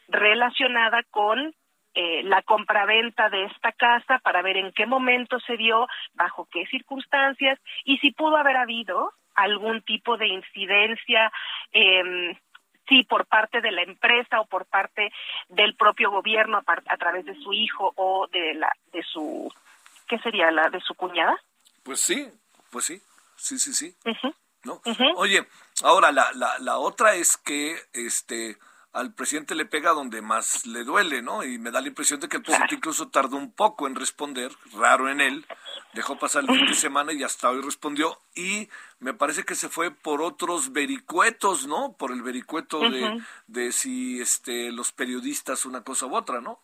[0.09, 1.55] relacionada con
[1.95, 6.67] eh, la compraventa de esta casa para ver en qué momento se dio, bajo qué
[6.67, 11.33] circunstancias y si pudo haber habido algún tipo de incidencia
[11.73, 12.37] eh,
[12.91, 15.11] sí por parte de la empresa o por parte
[15.49, 19.51] del propio gobierno a, través de su hijo o de la de su
[20.07, 21.41] qué sería la de su cuñada
[21.83, 22.29] pues sí
[22.71, 23.01] pues sí
[23.37, 23.97] sí sí sí.
[24.65, 24.83] No
[25.17, 25.47] oye
[25.83, 28.59] ahora la, la la otra es que este
[28.93, 31.45] al presidente le pega donde más le duele, ¿no?
[31.45, 34.51] Y me da la impresión de que el presidente incluso tardó un poco en responder,
[34.73, 35.47] raro en él,
[35.95, 38.69] dejó pasar el fin de semana y hasta hoy respondió y
[38.99, 41.93] me parece que se fue por otros vericuetos, ¿no?
[41.93, 46.61] Por el vericueto de, de si este los periodistas una cosa u otra, ¿no?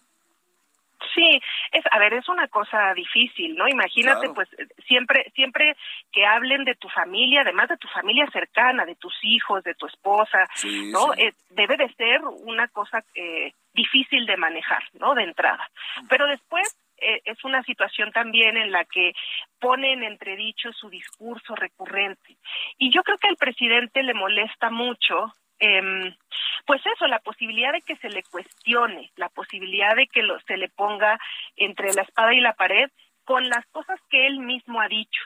[1.16, 1.40] Sí,
[1.72, 3.66] es, a ver, es una cosa difícil, ¿no?
[3.66, 4.48] Imagínate, pues,
[4.86, 5.74] siempre, siempre
[6.12, 9.86] que hablen de tu familia, además de tu familia cercana, de tus hijos, de tu
[9.86, 10.46] esposa,
[10.92, 11.14] ¿no?
[11.14, 15.14] Eh, debe de ser una cosa eh, difícil de manejar, ¿no?
[15.14, 15.70] De entrada.
[16.10, 19.12] Pero después eh, es una situación también en la que
[19.58, 22.36] pone en entredicho su discurso recurrente.
[22.76, 26.14] Y yo creo que al presidente le molesta mucho eh,
[26.66, 30.68] pues eso, la posibilidad de que se le cuestione, la posibilidad de que se le
[30.68, 31.18] ponga
[31.56, 32.90] entre la espada y la pared
[33.24, 35.22] con las cosas que él mismo ha dicho.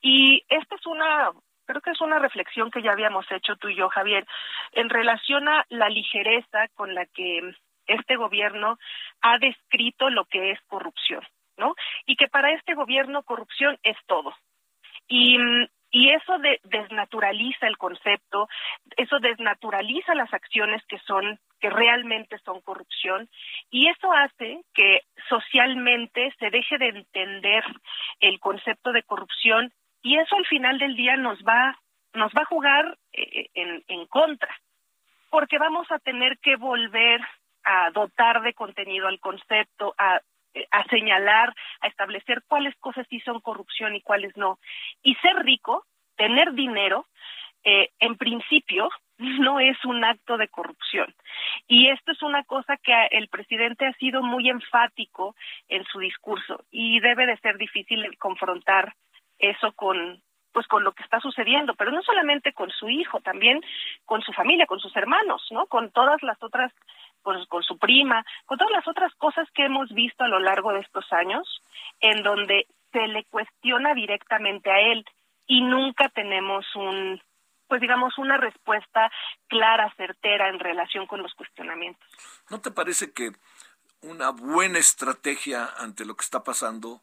[0.00, 1.30] Y esta es una,
[1.66, 4.26] creo que es una reflexión que ya habíamos hecho tú y yo, Javier,
[4.72, 7.54] en relación a la ligereza con la que
[7.86, 8.78] este gobierno
[9.20, 11.22] ha descrito lo que es corrupción,
[11.56, 11.74] ¿no?
[12.06, 14.34] Y que para este gobierno corrupción es todo.
[15.08, 15.38] Y
[15.90, 18.48] y eso desnaturaliza el concepto,
[18.96, 23.28] eso desnaturaliza las acciones que son que realmente son corrupción
[23.70, 27.64] y eso hace que socialmente se deje de entender
[28.20, 29.72] el concepto de corrupción
[30.02, 31.78] y eso al final del día nos va
[32.14, 34.54] nos va a jugar eh, en, en contra
[35.30, 37.20] porque vamos a tener que volver
[37.64, 40.20] a dotar de contenido al concepto, a eh,
[40.70, 44.58] a señalar, a establecer cuáles cosas sí son corrupción y cuáles no.
[45.02, 45.84] Y ser rico,
[46.16, 47.06] tener dinero,
[47.64, 48.88] eh, en principio
[49.18, 51.14] no es un acto de corrupción.
[51.66, 55.36] Y esto es una cosa que el presidente ha sido muy enfático
[55.68, 58.94] en su discurso y debe de ser difícil confrontar
[59.38, 60.22] eso con
[60.52, 63.60] pues con lo que está sucediendo, pero no solamente con su hijo, también
[64.04, 65.66] con su familia, con sus hermanos, ¿no?
[65.66, 66.72] Con todas las otras
[67.22, 70.72] con, con su prima, con todas las otras cosas que hemos visto a lo largo
[70.72, 71.62] de estos años,
[72.00, 75.04] en donde se le cuestiona directamente a él
[75.46, 77.20] y nunca tenemos un,
[77.68, 79.10] pues digamos, una respuesta
[79.48, 82.08] clara, certera en relación con los cuestionamientos.
[82.50, 83.32] ¿No te parece que
[84.02, 87.00] una buena estrategia ante lo que está pasando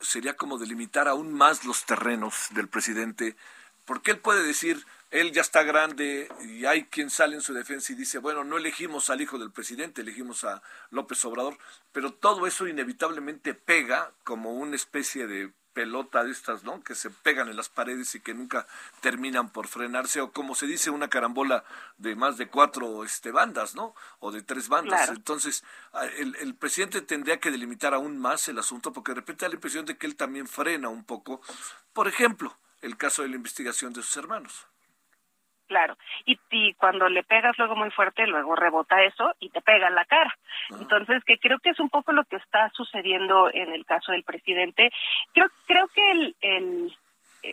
[0.00, 3.36] sería como delimitar aún más los terrenos del presidente?
[3.84, 4.78] Porque él puede decir,
[5.10, 8.58] él ya está grande y hay quien sale en su defensa y dice, bueno, no
[8.58, 11.58] elegimos al hijo del presidente, elegimos a López Obrador,
[11.92, 16.82] pero todo eso inevitablemente pega como una especie de pelota de estas, ¿no?
[16.82, 18.66] Que se pegan en las paredes y que nunca
[19.02, 21.64] terminan por frenarse, o como se dice, una carambola
[21.98, 23.94] de más de cuatro este, bandas, ¿no?
[24.20, 25.10] O de tres bandas.
[25.10, 25.64] Entonces,
[26.16, 29.56] el, el, presidente tendría que delimitar aún más el asunto, porque de repente da la
[29.56, 31.42] impresión de que él también frena un poco.
[31.92, 34.66] Por ejemplo, el caso de la investigación de sus hermanos.
[35.66, 39.88] Claro, y, y, cuando le pegas luego muy fuerte, luego rebota eso y te pega
[39.88, 40.32] en la cara.
[40.70, 44.22] Entonces, que creo que es un poco lo que está sucediendo en el caso del
[44.22, 44.90] presidente.
[45.32, 46.96] Creo, creo que el, el,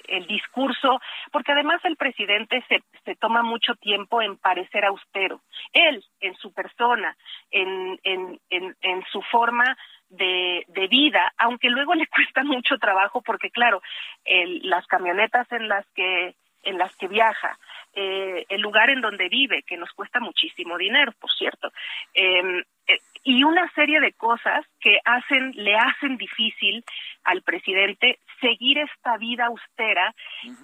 [0.07, 0.99] el discurso,
[1.31, 5.41] porque además el presidente se, se toma mucho tiempo en parecer austero.
[5.71, 7.15] Él, en su persona,
[7.51, 9.77] en, en, en, en su forma
[10.09, 13.81] de, de, vida, aunque luego le cuesta mucho trabajo porque claro,
[14.25, 16.35] el, las camionetas en las que
[16.65, 17.57] en las que viaja,
[17.95, 21.71] eh, el lugar en donde vive, que nos cuesta muchísimo dinero, por cierto,
[22.13, 26.83] em, eh, y una serie de cosas que hacen, le hacen difícil
[27.23, 30.13] al presidente seguir esta vida austera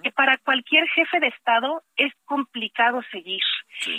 [0.02, 3.42] que para cualquier jefe de Estado es complicado seguir.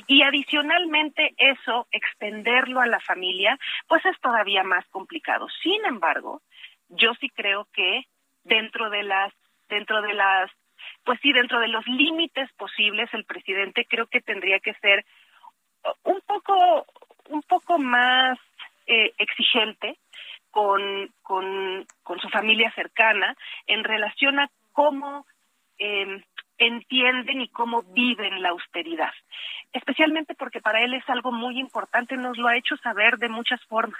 [0.05, 3.57] Y adicionalmente eso, extenderlo a la familia,
[3.87, 5.47] pues es todavía más complicado.
[5.63, 6.41] Sin embargo,
[6.89, 8.03] yo sí creo que
[8.43, 9.33] dentro de las
[9.69, 10.51] dentro de las
[11.03, 15.05] pues sí, dentro de los límites posibles, el presidente creo que tendría que ser
[16.03, 16.85] un poco,
[17.29, 18.37] un poco más
[18.87, 19.97] eh, exigente
[20.51, 23.35] con, con, con, su familia cercana
[23.67, 25.25] en relación a cómo
[25.79, 26.23] eh,
[26.57, 29.13] entienden y cómo viven la austeridad.
[29.73, 33.63] Especialmente porque para él es algo muy importante, nos lo ha hecho saber de muchas
[33.65, 33.99] formas.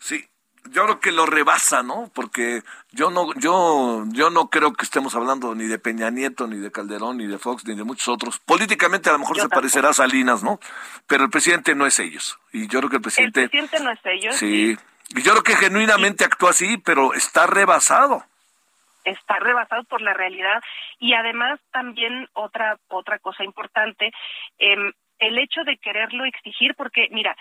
[0.00, 0.22] Sí,
[0.70, 2.10] yo creo que lo rebasa, ¿no?
[2.14, 2.62] Porque
[2.92, 6.72] yo no, yo, yo no creo que estemos hablando ni de Peña Nieto, ni de
[6.72, 8.38] Calderón, ni de Fox, ni de muchos otros.
[8.40, 10.58] Políticamente a lo mejor se parecerá a Salinas, ¿no?
[11.06, 12.38] Pero el presidente no es ellos.
[12.52, 13.42] Y yo creo que el presidente.
[13.42, 14.36] El presidente no es ellos.
[14.36, 14.76] Sí.
[15.10, 18.24] Y yo creo que genuinamente actúa así, pero está rebasado.
[19.04, 20.62] Está rebasado por la realidad.
[20.98, 24.12] Y además también otra, otra cosa importante,
[24.58, 24.76] eh,
[25.18, 27.36] el hecho de quererlo exigir, porque mira,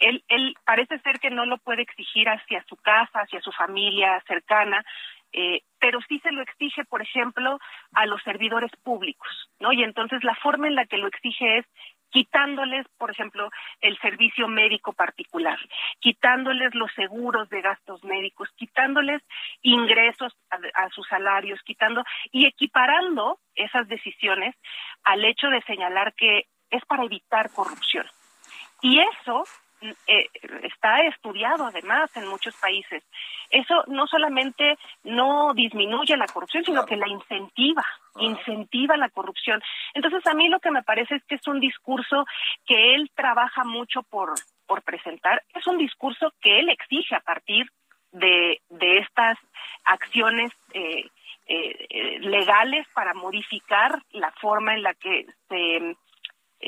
[0.00, 4.22] él, él parece ser que no lo puede exigir hacia su casa, hacia su familia
[4.26, 4.84] cercana,
[5.32, 7.58] eh, pero sí se lo exige, por ejemplo,
[7.92, 9.28] a los servidores públicos,
[9.58, 9.72] ¿no?
[9.72, 11.66] Y entonces la forma en la que lo exige es
[12.10, 15.58] quitándoles, por ejemplo, el servicio médico particular,
[15.98, 19.20] quitándoles los seguros de gastos médicos, quitándoles
[19.62, 24.54] ingresos a, a, sus salarios, quitando y equiparando esas decisiones
[25.02, 28.06] al hecho de señalar que es para evitar corrupción.
[28.80, 29.44] Y eso
[30.06, 30.28] eh,
[30.62, 33.02] está estudiado además en muchos países.
[33.50, 37.84] Eso no solamente no disminuye la corrupción, sino que la incentiva,
[38.18, 39.62] incentiva la corrupción.
[39.94, 42.24] Entonces a mí lo que me parece es que es un discurso
[42.66, 44.34] que él trabaja mucho por,
[44.66, 47.70] por presentar, es un discurso que él exige a partir
[48.12, 49.38] de, de estas
[49.84, 51.08] acciones eh,
[51.46, 55.96] eh, legales para modificar la forma en la que se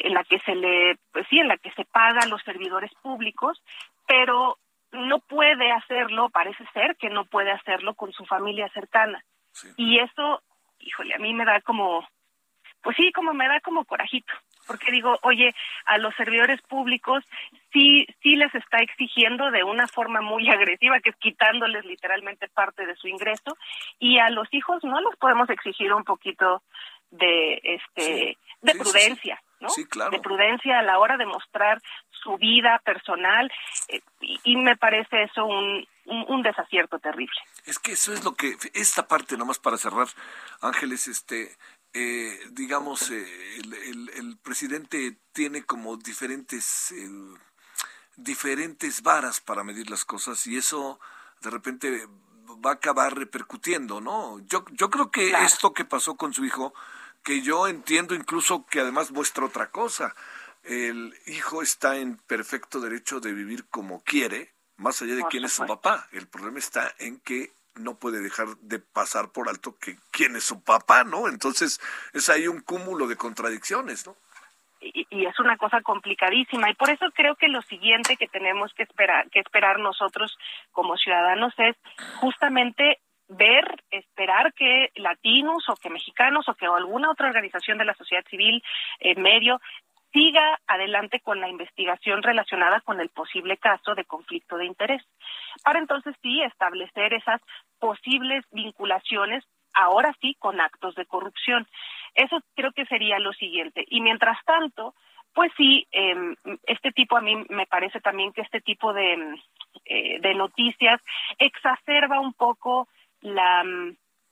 [0.05, 2.93] en la que se le, pues sí, en la que se paga a los servidores
[3.03, 3.63] públicos,
[4.07, 4.59] pero
[4.93, 9.23] no puede hacerlo, parece ser que no puede hacerlo con su familia cercana.
[9.77, 10.43] Y eso,
[10.81, 12.07] híjole, a mí me da como,
[12.83, 14.33] pues sí, como me da como corajito,
[14.67, 15.55] porque digo, oye,
[15.87, 17.25] a los servidores públicos
[17.73, 22.85] sí, sí les está exigiendo de una forma muy agresiva, que es quitándoles literalmente parte
[22.87, 23.57] de su ingreso,
[23.99, 26.63] y a los hijos no los podemos exigir un poquito
[27.11, 29.41] de, este, de prudencia.
[29.61, 29.69] ¿No?
[30.11, 31.81] De prudencia a la hora de mostrar
[32.11, 33.51] su vida personal
[33.89, 37.37] eh, y, me parece eso un, un, desacierto terrible.
[37.65, 40.09] Es que eso es lo que, esta parte nomás para cerrar,
[40.61, 41.57] Ángeles, este,
[41.95, 43.27] eh, digamos, eh,
[43.59, 46.95] el, el, presidente tiene como diferentes,
[48.17, 51.01] diferentes varas para medir las cosas y eso
[51.41, 52.07] de repente
[52.65, 54.39] va a acabar repercutiendo, ¿no?
[54.47, 56.75] Yo, yo creo que esto que pasó con su hijo
[57.27, 60.15] que yo entiendo incluso que además muestra otra cosa.
[60.63, 65.53] El hijo está en perfecto derecho de vivir como quiere, más allá de quién es
[65.53, 66.07] su papá.
[66.13, 70.45] El problema está en que no puede dejar de pasar por alto que quién es
[70.45, 71.27] su papá, ¿no?
[71.27, 71.81] Entonces
[72.13, 74.17] es ahí un cúmulo de contradicciones, ¿no?
[74.81, 78.73] Y, y, es una cosa complicadísima y por eso creo que lo siguiente que tenemos
[78.75, 80.39] que esperar que esperar nosotros
[80.71, 81.75] como ciudadanos es
[82.21, 87.95] justamente ver, esperar que latinos o que mexicanos o que alguna otra organización de la
[87.95, 88.63] sociedad civil
[89.01, 89.61] en medio
[90.13, 95.03] siga adelante con la investigación relacionada con el posible caso de conflicto de interés,
[95.63, 97.41] para entonces sí establecer esas
[97.79, 101.67] posibles vinculaciones ahora sí con actos de corrupción.
[102.15, 103.85] Eso creo que sería lo siguiente.
[103.89, 104.95] Y mientras tanto,
[105.35, 106.35] pues sí, em,
[106.67, 109.39] este tipo a mí me parece también que este tipo de,
[109.85, 110.99] eh, de noticias
[111.39, 112.89] exacerba un poco
[113.27, 113.65] la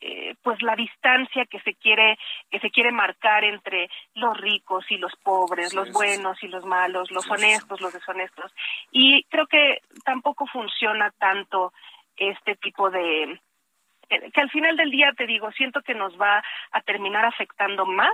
[0.07, 2.19] eh, pues la distancia que se quiere
[2.51, 7.11] que se quiere marcar entre los ricos y los pobres, los buenos y los malos,
[7.11, 8.53] los honestos, los deshonestos.
[8.91, 11.73] Y creo que tampoco funciona tanto
[12.17, 13.41] este tipo de
[14.11, 16.43] eh, que al final del día te digo, siento que nos va
[16.73, 18.13] a terminar afectando más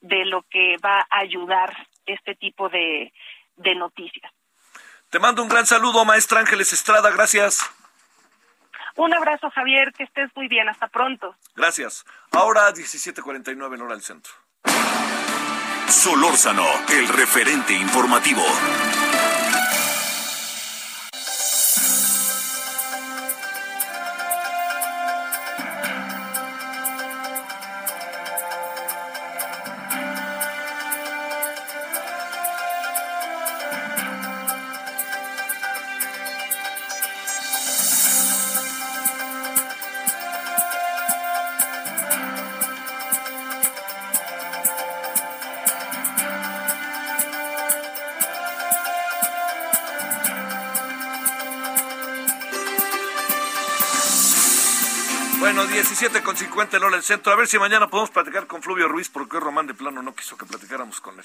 [0.00, 3.12] de lo que va a ayudar este tipo de,
[3.56, 4.32] de noticias.
[5.10, 7.77] Te mando un gran saludo, maestra Ángeles Estrada, gracias.
[8.96, 11.34] Un abrazo, Javier, que estés muy bien, hasta pronto.
[11.54, 12.04] Gracias.
[12.32, 14.32] Ahora 17:49 en hora del centro.
[15.88, 18.42] Solórzano, el referente informativo.
[56.38, 57.32] 50 en hora del centro.
[57.32, 60.38] A ver si mañana podemos platicar con Fluvio Ruiz, porque Román de plano no quiso
[60.38, 61.24] que platicáramos con él.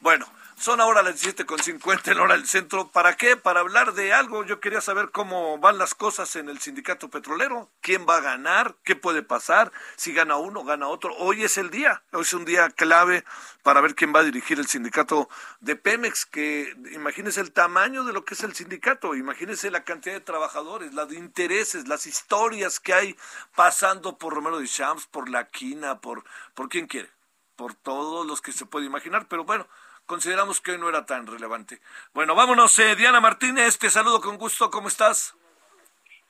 [0.00, 0.26] Bueno,
[0.60, 2.88] son ahora las 17 con 50 en hora del centro.
[2.88, 3.34] ¿Para qué?
[3.34, 4.44] Para hablar de algo.
[4.44, 7.70] Yo quería saber cómo van las cosas en el sindicato petrolero.
[7.80, 8.74] ¿Quién va a ganar?
[8.84, 9.72] ¿Qué puede pasar?
[9.96, 11.16] Si gana uno, gana otro.
[11.16, 12.02] Hoy es el día.
[12.12, 13.24] Hoy es un día clave
[13.62, 15.30] para ver quién va a dirigir el sindicato
[15.60, 16.26] de Pemex.
[16.26, 19.14] Que imagínese el tamaño de lo que es el sindicato.
[19.14, 23.16] Imagínese la cantidad de trabajadores, las de intereses, las historias que hay
[23.56, 27.08] pasando por Romero de Champs, por La Quina, por, por quién quiere.
[27.56, 29.26] Por todos los que se puede imaginar.
[29.26, 29.66] Pero bueno
[30.10, 31.80] consideramos que hoy no era tan relevante.
[32.12, 35.36] Bueno, vámonos, eh, Diana Martínez, te saludo con gusto, ¿cómo estás?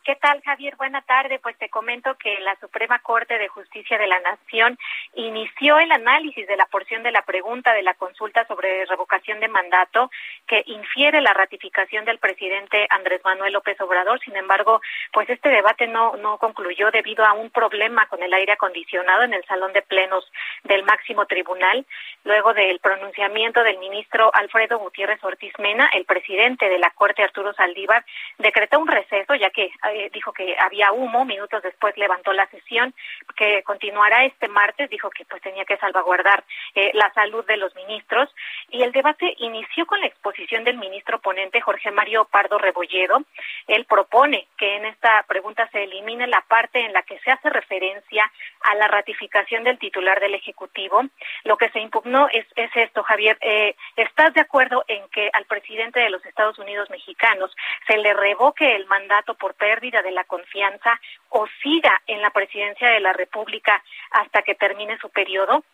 [0.02, 0.76] ¿Qué tal, Javier?
[0.76, 1.38] Buena tarde.
[1.40, 4.78] Pues te comento que la Suprema Corte de Justicia de la Nación
[5.14, 9.48] inició el análisis de la porción de la pregunta de la consulta sobre revocación de
[9.48, 10.10] mandato
[10.46, 14.18] que infiere la ratificación del presidente Andrés Manuel López Obrador.
[14.20, 14.80] Sin embargo,
[15.12, 19.34] pues este debate no, no concluyó debido a un problema con el aire acondicionado en
[19.34, 20.24] el salón de plenos
[20.64, 21.84] del máximo tribunal.
[22.24, 27.52] Luego del pronunciamiento del ministro Alfredo Gutiérrez Ortiz Mena, el presidente de la Corte, Arturo
[27.52, 28.02] Saldívar,
[28.38, 32.94] decretó un receso, ya que eh, dijo que había humo, minutos después levantó la sesión,
[33.36, 37.74] que continuará este martes, dijo que pues tenía que salvaguardar eh, la salud de los
[37.74, 38.28] ministros
[38.70, 43.22] y el debate inició con la exposición del ministro ponente Jorge Mario Pardo Rebolledo.
[43.66, 47.50] Él propone que en esta pregunta se elimine la parte en la que se hace
[47.50, 48.30] referencia
[48.62, 51.02] a la ratificación del titular del Ejecutivo.
[51.44, 53.38] Lo que se impugnó es, es esto, Javier.
[53.40, 57.54] Eh, ¿Estás de acuerdo en que al presidente de los Estados Unidos mexicanos
[57.86, 61.00] se le revoque el mandato por pérdida de la confianza
[61.30, 65.64] o siga en la presidencia de la República hasta que termine su periodo?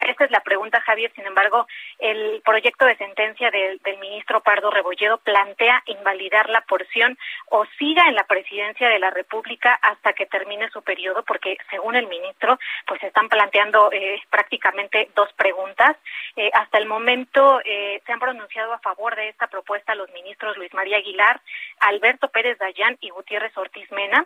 [0.00, 1.12] Esta es la pregunta, Javier.
[1.14, 1.66] Sin embargo,
[1.98, 7.18] el proyecto de sentencia del, ministro Pardo Rebolledo plantea invalidar la porción
[7.50, 11.96] o siga en la presidencia de la República hasta que termine su periodo, porque según
[11.96, 15.96] el ministro, pues están planteando eh, prácticamente dos preguntas.
[16.36, 20.56] Eh, hasta el momento eh, se han pronunciado a favor de esta propuesta los ministros
[20.56, 21.40] Luis María Aguilar,
[21.80, 24.24] Alberto Pérez Dayán y Gutiérrez Ortiz Mena.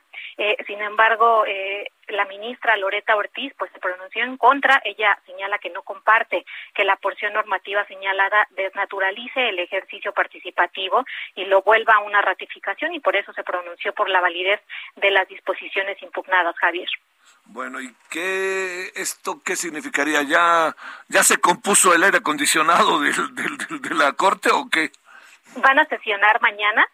[0.66, 1.44] sin embargo,
[2.08, 4.80] la ministra Loreta Ortiz pues se pronunció en contra.
[4.84, 6.44] Ella señala que no comparte
[6.74, 11.04] que la porción normativa señalada desnaturalice el ejercicio participativo
[11.34, 14.60] y lo vuelva a una ratificación y por eso se pronunció por la validez
[14.96, 16.88] de las disposiciones impugnadas, Javier.
[17.46, 20.22] Bueno, ¿y qué esto qué significaría?
[20.22, 20.74] ¿Ya
[21.08, 24.90] ya se compuso el aire acondicionado de, de la corte o qué?
[25.56, 26.86] Van a sesionar mañana,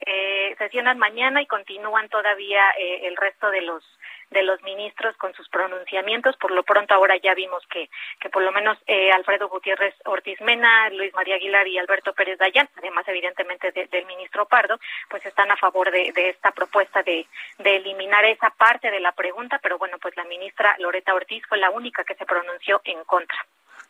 [0.00, 3.84] eh, sesionan mañana y continúan todavía eh, el resto de los
[4.30, 6.36] de los ministros con sus pronunciamientos.
[6.36, 10.40] Por lo pronto ahora ya vimos que, que por lo menos eh, Alfredo Gutiérrez Ortiz
[10.40, 14.78] Mena, Luis María Aguilar y Alberto Pérez Dayán, además evidentemente del ministro Pardo,
[15.08, 17.26] pues están a favor de, de esta propuesta de,
[17.58, 21.58] de eliminar esa parte de la pregunta, pero bueno, pues la ministra Loreta Ortiz fue
[21.58, 23.38] la única que se pronunció en contra.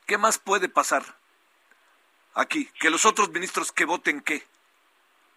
[0.07, 1.03] ¿Qué más puede pasar
[2.35, 2.69] aquí?
[2.81, 4.43] Que los otros ministros que voten qué?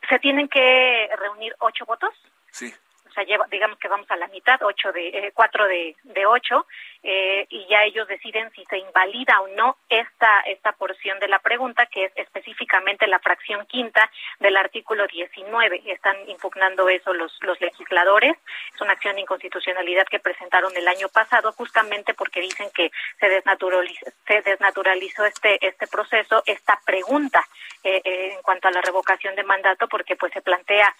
[0.09, 2.13] Se tienen que reunir ocho votos.
[2.51, 2.73] Sí
[3.13, 6.65] sea, lleva, digamos que vamos a la mitad, ocho de, eh, cuatro de, de ocho,
[7.05, 11.39] eh, y ya ellos deciden si se invalida o no esta, esta porción de la
[11.39, 14.09] pregunta, que es específicamente la fracción quinta
[14.39, 15.83] del artículo 19.
[15.87, 18.37] Están impugnando eso los, los legisladores.
[18.73, 22.89] Es una acción de inconstitucionalidad que presentaron el año pasado justamente porque dicen que
[23.19, 27.45] se desnaturalizó, se desnaturalizó este, este proceso, esta pregunta
[27.83, 30.95] eh, eh, en cuanto a la revocación de mandato, porque pues se plantea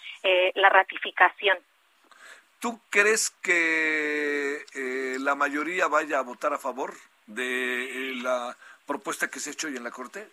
[0.56, 1.58] la ratificación
[2.64, 6.94] ¿Tú crees que eh, la mayoría vaya a votar a favor
[7.28, 8.56] de eh, la
[8.86, 10.30] propuesta que se ha hecho hoy en la Corte?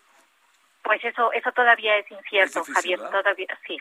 [0.90, 2.98] Pues eso, eso todavía es incierto, Javier.
[2.98, 3.78] Todavía sí,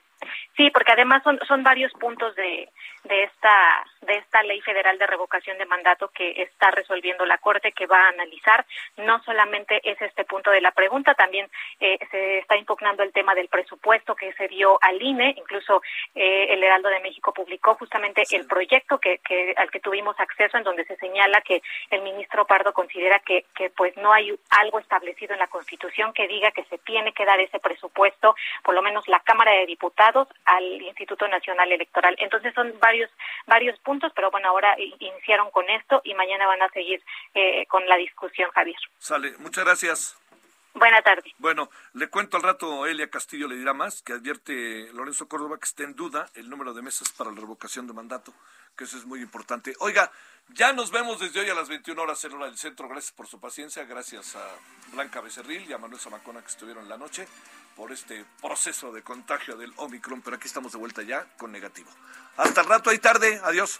[0.56, 2.70] sí, porque además son, son varios puntos de,
[3.06, 7.72] de esta de esta ley federal de revocación de mandato que está resolviendo la Corte,
[7.72, 8.64] que va a analizar.
[8.98, 11.50] No solamente es este punto de la pregunta, también
[11.80, 15.34] eh, se está impugnando el tema del presupuesto que se dio al INE.
[15.36, 15.82] Incluso
[16.14, 20.58] eh, el Heraldo de México publicó justamente el proyecto que, que, al que tuvimos acceso,
[20.58, 24.78] en donde se señala que el ministro Pardo considera que, que pues no hay algo
[24.78, 28.82] establecido en la Constitución que diga que se tiene que dar ese presupuesto, por lo
[28.82, 32.16] menos la Cámara de Diputados, al Instituto Nacional Electoral.
[32.20, 33.10] Entonces son varios
[33.48, 37.86] varios puntos, pero bueno, ahora iniciaron con esto y mañana van a seguir eh, con
[37.88, 38.78] la discusión, Javier.
[39.00, 40.20] Sale, muchas gracias.
[40.74, 41.34] Buena tarde.
[41.40, 45.66] Bueno, le cuento al rato, Elia Castillo le dirá más, que advierte Lorenzo Córdoba que
[45.66, 48.34] está en duda el número de mesas para la revocación de mandato,
[48.78, 49.74] que eso es muy importante.
[49.80, 50.12] Oiga,
[50.54, 52.88] ya nos vemos desde hoy a las 21 horas en hora del centro.
[52.88, 54.46] Gracias por su paciencia, gracias a
[54.94, 57.28] Blanca Becerril y a Manuel Zamacona que estuvieron la noche
[57.76, 61.90] por este proceso de contagio del Omicron, pero aquí estamos de vuelta ya con negativo.
[62.38, 63.80] Hasta el rato, ahí tarde, adiós.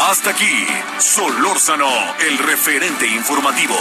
[0.00, 0.66] Hasta aquí,
[0.98, 1.88] Solórzano,
[2.18, 3.76] el referente informativo.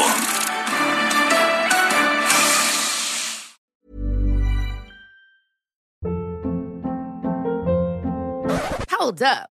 [9.00, 9.53] Hold up.